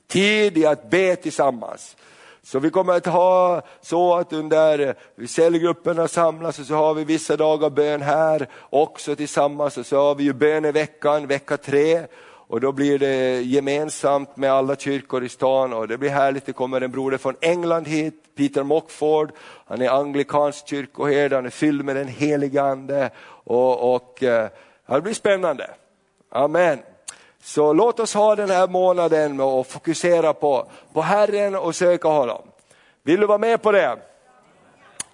[0.08, 1.96] tid i att be tillsammans.
[2.44, 7.04] Så vi kommer att ha så att under eh, cellgrupperna samlas och så har vi
[7.04, 11.58] vissa dagar bön här också tillsammans och så har vi ju bön i veckan, vecka
[11.58, 12.02] tre.
[12.22, 16.46] Och då blir det gemensamt med alla kyrkor i stan och det blir härligt.
[16.46, 19.32] Det kommer en broder från England hit, Peter Mockford.
[19.66, 23.10] Han är anglikansk kyrkoherde, han är fylld med den helige ande.
[23.44, 24.50] Och, och eh,
[24.88, 25.70] det blir spännande.
[26.30, 26.80] Amen.
[27.44, 32.42] Så låt oss ha den här månaden och fokusera på, på Herren och söka honom.
[33.04, 33.98] Vill du vara med på det?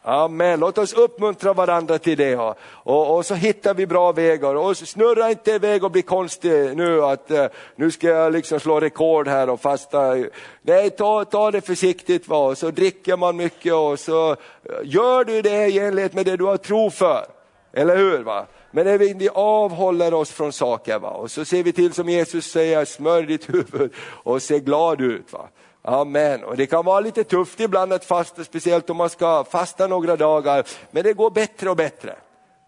[0.07, 2.35] Amen, låt oss uppmuntra varandra till det.
[2.69, 4.55] Och, och, så hittar vi bra vägar.
[4.55, 7.45] Och snurra inte iväg och bli konstig nu att eh,
[7.75, 10.15] nu ska jag liksom slå rekord här och fasta.
[10.61, 12.27] Nej, ta, ta det försiktigt.
[12.27, 12.37] Va?
[12.37, 14.37] Och så dricker man mycket och så eh,
[14.83, 17.25] gör du det i enlighet med det du har tro för.
[17.73, 18.23] Eller hur?
[18.23, 18.45] va?
[18.75, 21.09] Men även vi avhåller oss från saker va?
[21.09, 25.33] och så ser vi till som Jesus säger, smörj ditt huvud och se glad ut.
[25.33, 25.47] Va?
[25.81, 26.43] Amen.
[26.43, 30.15] Och det kan vara lite tufft ibland att fasta, speciellt om man ska fasta några
[30.15, 32.15] dagar, men det går bättre och bättre.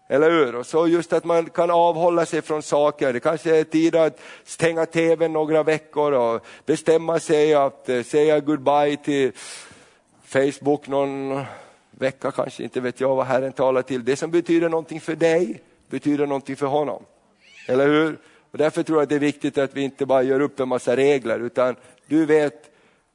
[0.08, 0.56] Eller hur?
[0.56, 3.12] Och så just att man kan avhålla sig från saker.
[3.12, 8.40] Det kanske är tid att stänga tvn några veckor och bestämma sig att eh, säga
[8.40, 9.32] goodbye till
[10.24, 11.42] Facebook någon
[11.90, 14.04] vecka kanske, inte vet jag vad Herren talar till.
[14.04, 17.02] Det som betyder någonting för dig betyder någonting för honom.
[17.66, 18.18] Eller hur?
[18.50, 20.68] Och därför tror jag att det är viktigt att vi inte bara gör upp en
[20.68, 21.76] massa regler utan
[22.06, 22.70] du vet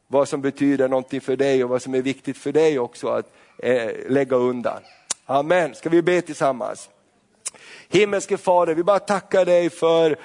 [0.07, 3.33] vad som betyder någonting för dig och vad som är viktigt för dig också att
[3.57, 4.79] eh, lägga undan.
[5.25, 6.89] Amen, ska vi be tillsammans?
[7.89, 10.17] Himmelske Fader, vi bara tackar dig för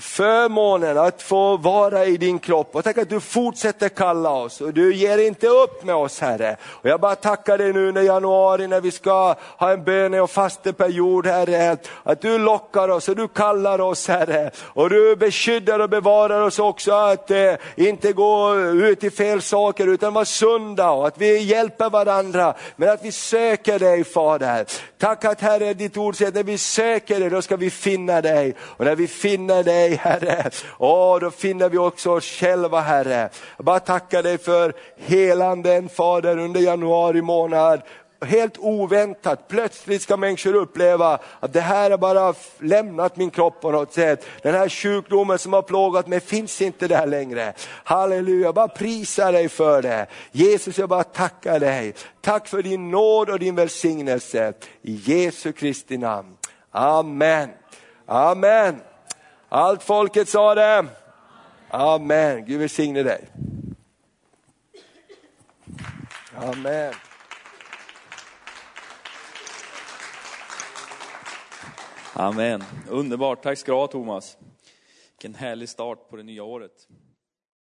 [0.00, 4.74] förmånen att få vara i din kropp och tack att du fortsätter kalla oss och
[4.74, 6.56] du ger inte upp med oss Herre.
[6.64, 10.30] Och jag bara tackar dig nu under januari när vi ska ha en böne och
[10.30, 15.90] fasteperiod Herre, att du lockar oss och du kallar oss Herre och du beskyddar och
[15.90, 21.06] bevarar oss också att eh, inte gå ut i fel saker utan vara sunda och
[21.06, 24.66] att vi hjälper varandra men att vi söker dig Fader.
[24.98, 28.20] Tack att Herre ditt ord säger att när vi söker dig då ska vi finna
[28.20, 30.50] dig och när vi finner dig dig Herre.
[30.78, 33.28] Åh, då finner vi också oss själva Herre.
[33.56, 37.82] Jag bara tackar dig för helanden Fader under januari månad.
[38.26, 43.70] helt oväntat, plötsligt ska människor uppleva att det här har bara lämnat min kropp på
[43.70, 44.26] något sätt.
[44.42, 47.52] Den här sjukdomen som har plågat mig finns inte där längre.
[47.84, 50.06] Halleluja, jag bara prisar dig för det.
[50.32, 51.94] Jesus, jag bara tackar dig.
[52.20, 54.52] Tack för din nåd och din välsignelse.
[54.82, 56.36] I Jesu Kristi namn.
[56.72, 57.48] Amen.
[58.06, 58.80] Amen.
[59.48, 60.86] Allt folket sa det.
[61.68, 62.44] Amen.
[62.44, 63.28] Gud välsigne dig.
[66.36, 66.94] Amen.
[72.12, 72.64] Amen.
[72.88, 73.42] Underbart.
[73.42, 74.36] Tack ska du ha Thomas.
[75.10, 76.88] Vilken härlig start på det nya året.